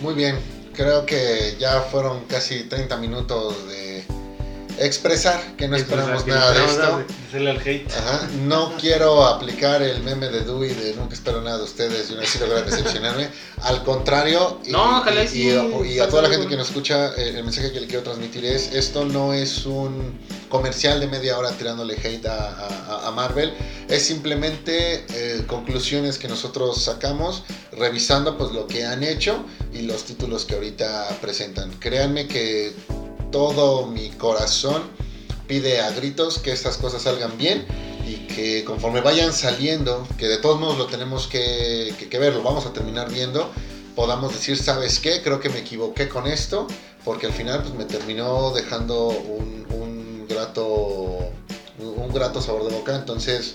Muy 0.00 0.14
bien, 0.14 0.38
creo 0.74 1.06
que 1.06 1.56
ya 1.58 1.80
fueron 1.80 2.24
casi 2.24 2.64
30 2.64 2.96
minutos 2.96 3.54
de 3.68 4.04
expresar 4.78 5.40
que 5.56 5.68
no 5.68 5.76
esperamos 5.76 6.22
Que 6.22 6.30
nada 6.30 6.52
de 6.52 6.64
esto. 6.64 7.04
Al 7.36 7.58
hate. 7.58 7.86
Ajá, 7.92 8.28
No 8.42 8.72
quiero 8.80 9.24
aplicar 9.24 9.82
el 9.82 10.02
meme 10.02 10.28
de 10.28 10.40
Dewey 10.42 10.74
de 10.74 10.94
nunca 10.94 11.14
espero 11.14 11.40
nada 11.42 11.58
de 11.58 11.64
ustedes 11.64 12.08
y 12.08 12.12
una 12.12 12.20
vez 12.22 12.30
sí 12.30 12.38
logran 12.38 12.64
decepcionarme. 12.66 13.28
Al 13.62 13.82
contrario, 13.84 14.60
y, 14.64 14.70
No, 14.70 14.98
ojalá 15.00 15.22
y 15.22 15.26
y- 15.26 15.28
sí, 15.28 15.48
y- 15.84 15.92
y 15.94 15.98
a 16.00 16.08
toda 16.08 16.22
la 16.22 16.28
gente 16.28 16.46
que 16.46 16.56
nos 16.56 16.68
escucha, 16.68 17.14
eh, 17.16 17.34
el 17.36 17.44
mensaje 17.44 17.72
que 17.72 17.80
le 17.80 17.86
quiero 17.86 18.02
transmitir 18.02 18.44
es, 18.44 18.72
esto 18.72 19.04
no 19.04 19.32
es 19.32 19.66
un 19.66 20.18
comercial 20.48 21.00
de 21.00 21.08
media 21.08 21.38
hora 21.38 21.50
tirándole 21.52 21.94
hate 22.02 22.26
a, 22.26 22.48
a- 22.50 23.08
a 23.08 23.10
Marvel, 23.10 23.52
es 23.88 24.02
simplemente 24.04 25.04
eh, 25.10 25.42
conclusiones 25.46 26.18
que 26.18 26.28
nosotros 26.28 26.82
sacamos 26.82 27.42
revisando 27.72 28.36
pues 28.38 28.52
lo 28.52 28.66
que 28.66 28.84
han 28.84 29.02
hecho 29.02 29.44
y 29.72 29.82
los 29.82 30.04
títulos 30.04 30.44
que 30.44 30.54
ahorita 30.54 31.08
presentan. 31.20 31.70
Créanme 31.80 32.26
que 32.26 32.72
todo 33.32 33.86
mi 33.86 34.10
corazón 34.10 34.82
pide 35.46 35.80
a 35.80 35.90
gritos 35.90 36.38
que 36.38 36.52
estas 36.52 36.76
cosas 36.76 37.02
salgan 37.02 37.36
bien 37.38 37.66
y 38.06 38.26
que 38.26 38.64
conforme 38.64 39.00
vayan 39.00 39.32
saliendo, 39.32 40.06
que 40.18 40.26
de 40.28 40.38
todos 40.38 40.60
modos 40.60 40.78
lo 40.78 40.86
tenemos 40.86 41.26
que, 41.26 41.94
que, 41.98 42.08
que 42.08 42.18
ver, 42.18 42.34
lo 42.34 42.42
vamos 42.42 42.66
a 42.66 42.72
terminar 42.72 43.10
viendo, 43.10 43.50
podamos 43.94 44.32
decir, 44.32 44.56
¿sabes 44.56 45.00
qué? 45.00 45.22
Creo 45.22 45.40
que 45.40 45.48
me 45.48 45.58
equivoqué 45.58 46.08
con 46.08 46.26
esto, 46.26 46.66
porque 47.04 47.26
al 47.26 47.32
final 47.32 47.62
pues, 47.62 47.74
me 47.74 47.84
terminó 47.84 48.52
dejando 48.52 49.08
un, 49.08 49.66
un 49.70 50.26
grato, 50.28 51.18
un 51.78 52.12
grato 52.12 52.40
sabor 52.40 52.68
de 52.68 52.76
boca, 52.76 52.94
entonces... 52.94 53.54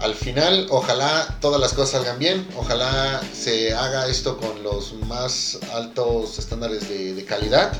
Al 0.00 0.14
final, 0.14 0.68
ojalá 0.70 1.38
todas 1.40 1.60
las 1.60 1.72
cosas 1.72 1.90
salgan 1.90 2.20
bien, 2.20 2.46
ojalá 2.56 3.20
se 3.32 3.74
haga 3.74 4.06
esto 4.06 4.38
con 4.38 4.62
los 4.62 4.92
más 5.08 5.58
altos 5.74 6.38
estándares 6.38 6.88
de, 6.88 7.14
de 7.14 7.24
calidad 7.24 7.72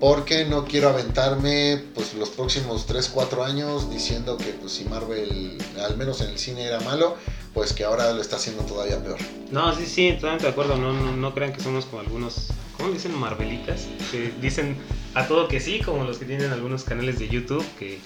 porque 0.00 0.44
no 0.44 0.64
quiero 0.64 0.88
aventarme 0.88 1.82
pues 1.94 2.14
los 2.14 2.30
próximos 2.30 2.86
3, 2.86 3.08
4 3.08 3.44
años 3.44 3.90
diciendo 3.90 4.36
que 4.36 4.52
pues 4.52 4.72
si 4.72 4.84
Marvel 4.84 5.56
al 5.82 5.96
menos 5.96 6.20
en 6.20 6.30
el 6.30 6.38
cine 6.38 6.64
era 6.64 6.80
malo, 6.80 7.16
pues 7.56 7.72
que 7.72 7.84
ahora 7.84 8.12
lo 8.12 8.20
está 8.20 8.36
haciendo 8.36 8.64
todavía 8.64 9.02
peor. 9.02 9.16
No, 9.50 9.74
sí, 9.74 9.86
sí, 9.86 10.12
totalmente 10.12 10.44
de 10.44 10.52
acuerdo. 10.52 10.76
No, 10.76 10.92
no, 10.92 11.16
no 11.16 11.34
crean 11.34 11.54
que 11.54 11.60
somos 11.60 11.86
como 11.86 12.00
algunos, 12.00 12.48
¿cómo 12.76 12.90
dicen? 12.90 13.14
Marvelitas. 13.18 13.88
Que 14.10 14.30
dicen 14.42 14.76
a 15.14 15.26
todo 15.26 15.48
que 15.48 15.58
sí, 15.58 15.80
como 15.80 16.04
los 16.04 16.18
que 16.18 16.26
tienen 16.26 16.52
algunos 16.52 16.84
canales 16.84 17.18
de 17.18 17.28
YouTube 17.28 17.64
que, 17.78 17.98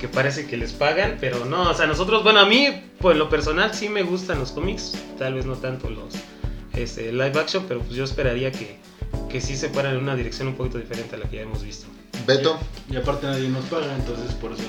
que 0.00 0.08
parece 0.08 0.48
que 0.48 0.56
les 0.56 0.72
pagan. 0.72 1.18
Pero 1.20 1.44
no, 1.44 1.70
o 1.70 1.74
sea, 1.74 1.86
nosotros, 1.86 2.24
bueno, 2.24 2.40
a 2.40 2.46
mí, 2.46 2.82
pues 2.98 3.16
lo 3.16 3.28
personal 3.28 3.72
sí 3.74 3.88
me 3.88 4.02
gustan 4.02 4.40
los 4.40 4.50
cómics. 4.50 4.94
Tal 5.16 5.34
vez 5.34 5.46
no 5.46 5.54
tanto 5.54 5.88
los 5.88 6.14
este, 6.74 7.12
live 7.12 7.38
action, 7.38 7.66
pero 7.68 7.80
pues 7.80 7.94
yo 7.94 8.02
esperaría 8.02 8.50
que, 8.50 8.80
que 9.28 9.40
sí 9.40 9.56
se 9.56 9.68
fueran 9.68 9.94
en 9.94 10.02
una 10.02 10.14
dirección 10.16 10.48
un 10.48 10.54
poquito 10.56 10.78
diferente 10.78 11.14
a 11.16 11.18
la 11.18 11.28
que 11.28 11.36
ya 11.36 11.42
hemos 11.42 11.62
visto. 11.62 11.86
Beto, 12.26 12.58
Y 12.90 12.96
aparte 12.96 13.26
nadie 13.26 13.48
nos 13.48 13.64
paga, 13.66 13.94
entonces 13.94 14.34
por 14.34 14.52
eso. 14.52 14.62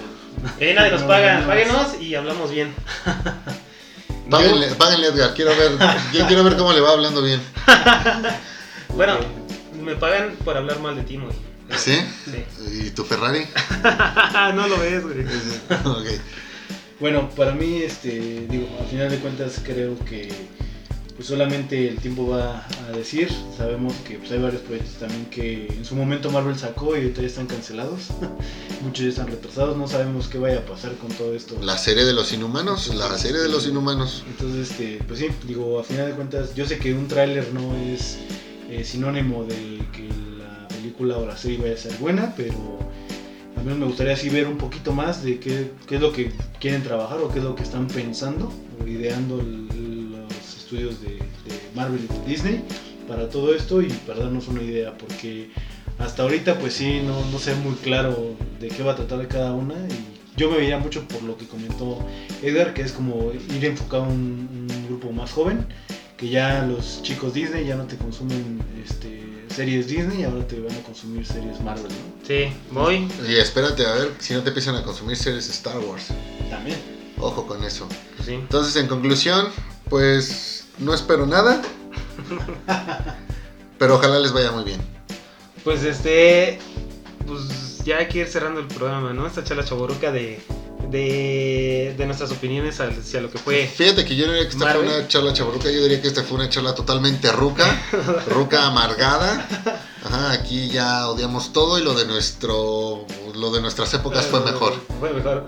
Eh, 0.60 0.74
nadie 0.74 0.92
nos 0.92 1.02
No, 1.02 1.08
paga, 1.08 1.36
no, 1.36 1.42
no. 1.42 1.48
páguenos 1.48 2.02
y 2.02 2.16
hablamos 2.16 2.52
bien. 2.52 2.74
páguenle, 4.30 4.68
páguenle, 4.76 5.08
Edgar, 5.08 5.34
quiero 5.34 5.52
ver, 5.52 5.72
yo 6.14 6.26
quiero 6.28 6.44
ver 6.44 6.56
cómo 6.56 6.72
le 6.74 6.82
va 6.82 6.92
hablando 6.92 7.22
bien. 7.22 7.42
Bueno, 8.96 9.16
me 9.82 9.96
pagan 9.96 10.36
por 10.44 10.58
hablar 10.58 10.80
mal 10.82 10.96
de 10.98 11.04
ti, 11.04 11.16
güey. 11.16 11.34
¿Sí? 11.78 11.96
Sí. 12.26 12.88
¿Y 12.88 12.90
tu 12.90 13.06
Ferrari? 13.06 13.48
no 14.54 14.68
lo 14.68 14.78
ves, 14.78 15.02
güey. 15.04 15.26
Bueno, 17.00 17.30
para 17.30 17.54
mí, 17.54 17.82
este, 17.84 18.46
digo, 18.50 18.68
al 18.82 18.88
final 18.88 19.10
de 19.10 19.18
cuentas 19.20 19.62
creo 19.64 19.98
que 20.06 20.30
pues 21.16 21.28
solamente 21.28 21.88
el 21.88 21.98
tiempo 21.98 22.28
va 22.28 22.66
a 22.88 22.92
decir. 22.98 23.30
Sabemos 23.58 23.94
que 24.08 24.16
pues, 24.18 24.32
hay 24.32 24.40
varios 24.40 24.62
proyectos 24.62 24.94
también 24.96 25.26
que 25.26 25.68
en 25.68 25.86
su 25.86 25.96
momento 25.96 26.32
Marvel 26.32 26.58
sacó 26.58 26.96
y 26.96 27.02
ahorita 27.02 27.22
ya 27.22 27.28
están 27.28 27.48
cancelados. 27.48 28.08
Muchos 28.84 29.04
ya 29.04 29.10
están 29.10 29.28
retrasados, 29.28 29.78
no 29.78 29.88
sabemos 29.88 30.28
qué 30.28 30.38
vaya 30.40 30.60
a 30.60 30.66
pasar 30.66 30.94
con 30.96 31.10
todo 31.12 31.36
esto. 31.36 31.56
La 31.62 31.78
serie 31.78 32.04
de 32.06 32.14
los 32.14 32.34
inhumanos, 32.34 32.94
la 32.96 33.18
serie 33.18 33.40
de 33.42 33.50
los 33.50 33.68
inhumanos. 33.68 34.24
Entonces, 34.28 34.72
este, 34.72 35.00
pues 35.08 35.20
sí, 35.20 35.28
digo, 35.48 35.80
a 35.80 35.84
final 35.84 36.08
de 36.08 36.14
cuentas, 36.14 36.56
yo 36.56 36.66
sé 36.66 36.80
que 36.80 36.94
un 36.94 37.08
tráiler 37.08 37.54
no 37.54 37.76
es 37.76 38.18
eh, 38.70 38.84
sinónimo 38.84 39.44
de 39.44 39.80
que 39.94 40.10
la 40.40 40.68
película 40.70 41.18
o 41.18 41.26
la 41.28 41.38
serie 41.38 41.58
vaya 41.60 41.76
a 41.76 41.78
ser 41.78 41.94
buena, 42.00 42.34
pero 42.36 42.80
a 43.56 43.62
mí 43.62 43.74
me 43.76 43.86
gustaría 43.86 44.14
así 44.14 44.30
ver 44.30 44.48
un 44.48 44.58
poquito 44.58 44.94
más 44.94 45.24
de 45.24 45.40
qué, 45.40 45.72
qué 45.86 45.96
es 45.96 46.02
lo 46.02 46.12
que 46.12 46.32
quieren 46.60 46.82
trabajar 46.82 47.20
o 47.20 47.30
qué 47.32 47.38
es 47.38 47.46
lo 47.46 47.56
que 47.56 47.62
están 47.64 47.88
pensando 47.88 48.52
o 48.84 48.88
ideando 48.88 49.40
el- 49.40 49.68
estudios 50.72 51.02
de, 51.02 51.18
de 51.18 51.70
Marvel 51.76 52.00
y 52.02 52.08
de 52.08 52.26
Disney 52.26 52.64
para 53.08 53.30
todo 53.30 53.54
esto 53.54 53.82
y 53.82 53.90
para 54.08 54.20
darnos 54.20 54.48
una 54.48 54.62
idea, 54.62 54.98
porque 54.98 55.52
hasta 56.00 56.24
ahorita 56.24 56.60
pues 56.60 56.74
sí, 56.74 57.02
no, 57.06 57.26
no 57.30 57.40
sé 57.40 57.56
muy 57.56 57.76
claro 57.76 58.36
de 58.60 58.70
qué 58.70 58.82
va 58.82 58.94
a 58.94 58.96
tratar 58.96 59.28
cada 59.28 59.52
una 59.52 59.76
y 59.76 60.40
yo 60.40 60.50
me 60.50 60.58
veía 60.58 60.78
mucho 60.78 61.06
por 61.10 61.24
lo 61.24 61.38
que 61.38 61.46
comentó 61.46 62.00
Edgar, 62.42 62.74
que 62.74 62.84
es 62.84 62.94
como 62.94 63.34
ir 63.34 63.66
enfocado 63.66 64.06
a 64.06 64.08
un, 64.08 64.68
un 64.72 64.88
grupo 64.88 65.12
más 65.12 65.32
joven, 65.32 65.68
que 66.16 66.30
ya 66.30 66.66
los 66.66 67.04
chicos 67.04 67.34
Disney 67.34 67.66
ya 67.66 67.76
no 67.76 67.84
te 67.84 67.98
consumen 67.98 68.62
este, 68.82 69.46
series 69.54 69.88
Disney, 69.88 70.24
ahora 70.24 70.48
te 70.48 70.58
van 70.62 70.74
a 70.74 70.82
consumir 70.84 71.26
series 71.26 71.60
Marvel, 71.60 71.92
¿no? 71.92 72.26
Sí, 72.26 72.46
voy. 72.72 73.10
Y 73.28 73.36
espérate 73.36 73.86
a 73.86 73.94
ver 73.94 74.12
si 74.20 74.34
no 74.34 74.42
te 74.42 74.50
empiezan 74.50 74.76
a 74.76 74.84
consumir 74.84 75.18
series 75.18 75.50
Star 75.50 75.80
Wars. 75.80 76.08
También. 76.50 76.78
Ojo 77.20 77.46
con 77.46 77.62
eso. 77.64 77.88
Sí. 78.26 78.36
Entonces, 78.36 78.78
en 78.78 78.88
conclusión, 78.88 79.48
pues 79.90 80.61
no 80.82 80.94
espero 80.94 81.26
nada. 81.26 81.62
Pero 83.78 83.96
ojalá 83.96 84.20
les 84.20 84.32
vaya 84.32 84.52
muy 84.52 84.64
bien. 84.64 84.82
Pues 85.64 85.84
este. 85.84 86.60
Pues 87.26 87.84
ya 87.86 87.98
hay 87.98 88.08
que 88.08 88.20
ir 88.20 88.28
cerrando 88.28 88.60
el 88.60 88.68
programa, 88.68 89.14
¿no? 89.14 89.26
Esta 89.26 89.44
charla 89.44 89.64
chaboruca 89.64 90.12
de. 90.12 90.42
De, 90.90 91.96
de 91.98 92.06
nuestras 92.06 92.32
opiniones 92.32 92.82
hacia 92.82 93.22
lo 93.22 93.32
que 93.32 93.38
fue. 93.38 93.66
Fíjate 93.66 94.04
que 94.04 94.14
yo 94.16 94.26
no 94.26 94.34
diría 94.34 94.50
que 94.50 94.56
esta 94.56 94.66
Marvel. 94.66 94.86
fue 94.88 94.98
una 94.98 95.08
charla 95.08 95.32
chaburruca, 95.32 95.72
yo 95.72 95.82
diría 95.84 96.02
que 96.02 96.08
esta 96.10 96.22
fue 96.24 96.36
una 96.36 96.50
charla 96.50 96.76
totalmente 96.76 97.32
ruca, 97.32 97.64
ruca 98.28 98.66
amargada. 98.66 99.48
Ajá, 100.04 100.32
aquí 100.34 100.68
ya 100.68 101.08
odiamos 101.08 101.54
todo 101.54 101.80
y 101.80 101.84
lo 101.84 101.94
de 101.94 102.06
nuestro 102.08 103.06
lo 103.36 103.52
de 103.52 103.62
nuestras 103.62 103.94
épocas 103.94 104.26
fue 104.26 104.42
mejor. 104.42 104.74
Fue 105.00 105.14
mejor. 105.14 105.46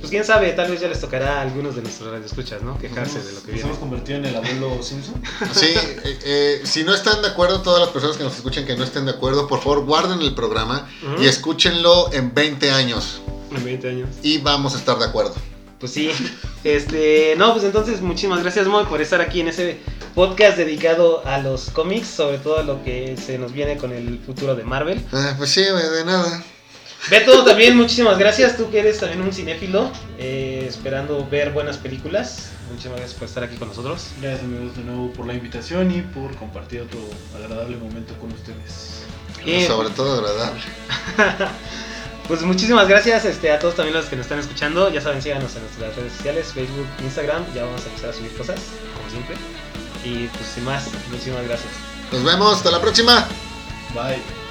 Pues 0.00 0.10
quién 0.10 0.24
sabe, 0.24 0.52
tal 0.52 0.70
vez 0.70 0.80
ya 0.80 0.88
les 0.88 1.00
tocará 1.00 1.38
a 1.38 1.42
algunos 1.42 1.74
de 1.76 1.82
nuestros 1.82 2.10
radioescuchas, 2.12 2.62
¿no? 2.62 2.78
Quejarse 2.78 3.18
de 3.18 3.32
lo 3.32 3.40
que 3.42 3.46
Nos 3.46 3.54
viene. 3.54 3.60
hemos 3.68 3.78
convertido 3.78 4.18
en 4.18 4.24
el 4.26 4.36
abuelo 4.36 4.82
Simpson. 4.82 5.14
Sí, 5.52 5.66
eh, 5.74 6.18
eh, 6.24 6.60
si 6.64 6.84
no 6.84 6.94
están 6.94 7.22
de 7.22 7.28
acuerdo, 7.28 7.62
todas 7.62 7.80
las 7.80 7.88
personas 7.90 8.16
que 8.16 8.22
nos 8.24 8.36
escuchen 8.36 8.66
que 8.66 8.76
no 8.76 8.84
estén 8.84 9.04
de 9.06 9.12
acuerdo, 9.12 9.48
por 9.48 9.60
favor 9.60 9.84
guarden 9.84 10.20
el 10.22 10.34
programa 10.34 10.88
y 11.20 11.26
escúchenlo 11.26 12.12
en 12.12 12.32
20 12.34 12.70
años 12.70 13.20
En 13.56 13.64
20 13.64 13.88
años. 13.88 14.08
y 14.22 14.38
vamos 14.38 14.74
a 14.74 14.78
estar 14.78 14.98
de 14.98 15.04
acuerdo. 15.06 15.34
Pues 15.80 15.92
sí. 15.92 16.10
Este, 16.64 17.34
no, 17.36 17.52
pues 17.52 17.64
entonces 17.64 18.00
muchísimas 18.00 18.42
gracias 18.42 18.66
Moy 18.66 18.84
por 18.86 19.00
estar 19.02 19.20
aquí 19.20 19.40
en 19.40 19.48
ese 19.48 19.78
podcast 20.14 20.56
dedicado 20.56 21.24
a 21.26 21.38
los 21.38 21.70
cómics, 21.70 22.08
sobre 22.08 22.38
todo 22.38 22.58
a 22.58 22.62
lo 22.62 22.82
que 22.82 23.16
se 23.16 23.38
nos 23.38 23.52
viene 23.52 23.76
con 23.76 23.92
el 23.92 24.18
futuro 24.24 24.54
de 24.54 24.64
Marvel. 24.64 24.98
Eh, 25.12 25.34
pues 25.36 25.50
sí, 25.50 25.60
de 25.62 26.04
nada. 26.04 26.42
Beto, 27.08 27.44
también 27.44 27.76
muchísimas 27.76 28.18
gracias, 28.18 28.56
tú 28.56 28.68
que 28.70 28.80
eres 28.80 28.98
también 28.98 29.22
un 29.22 29.32
cinéfilo, 29.32 29.90
eh, 30.18 30.66
esperando 30.68 31.26
ver 31.30 31.52
buenas 31.52 31.76
películas. 31.76 32.50
Muchísimas 32.68 32.98
gracias 32.98 33.18
por 33.18 33.28
estar 33.28 33.44
aquí 33.44 33.56
con 33.56 33.68
nosotros. 33.68 34.08
Gracias 34.20 34.42
amigos 34.42 34.76
de 34.76 34.82
nuevo 34.82 35.12
por 35.12 35.26
la 35.26 35.34
invitación 35.34 35.92
y 35.92 36.02
por 36.02 36.34
compartir 36.36 36.80
otro 36.80 36.98
agradable 37.36 37.76
momento 37.76 38.14
con 38.18 38.32
ustedes. 38.32 39.02
Y, 39.44 39.64
Sobre 39.64 39.90
todo 39.90 40.18
agradable. 40.18 40.60
pues 42.28 42.42
muchísimas 42.42 42.88
gracias 42.88 43.24
este, 43.24 43.52
a 43.52 43.60
todos 43.60 43.76
también 43.76 43.96
los 43.96 44.06
que 44.06 44.16
nos 44.16 44.26
están 44.26 44.40
escuchando. 44.40 44.92
Ya 44.92 45.00
saben, 45.00 45.22
síganos 45.22 45.54
en 45.54 45.62
nuestras 45.62 45.94
redes 45.94 46.12
sociales, 46.12 46.46
Facebook, 46.52 46.88
Instagram. 47.04 47.44
Ya 47.54 47.64
vamos 47.64 47.82
a 47.84 47.86
empezar 47.86 48.10
a 48.10 48.12
subir 48.12 48.36
cosas, 48.36 48.58
como 48.96 49.10
siempre. 49.10 49.36
Y 50.04 50.26
pues 50.26 50.46
sin 50.52 50.64
más, 50.64 50.88
muchísimas 51.10 51.44
gracias. 51.44 51.72
Nos 52.10 52.24
vemos, 52.24 52.56
hasta 52.56 52.72
la 52.72 52.80
próxima. 52.80 53.28
Bye. 53.94 54.45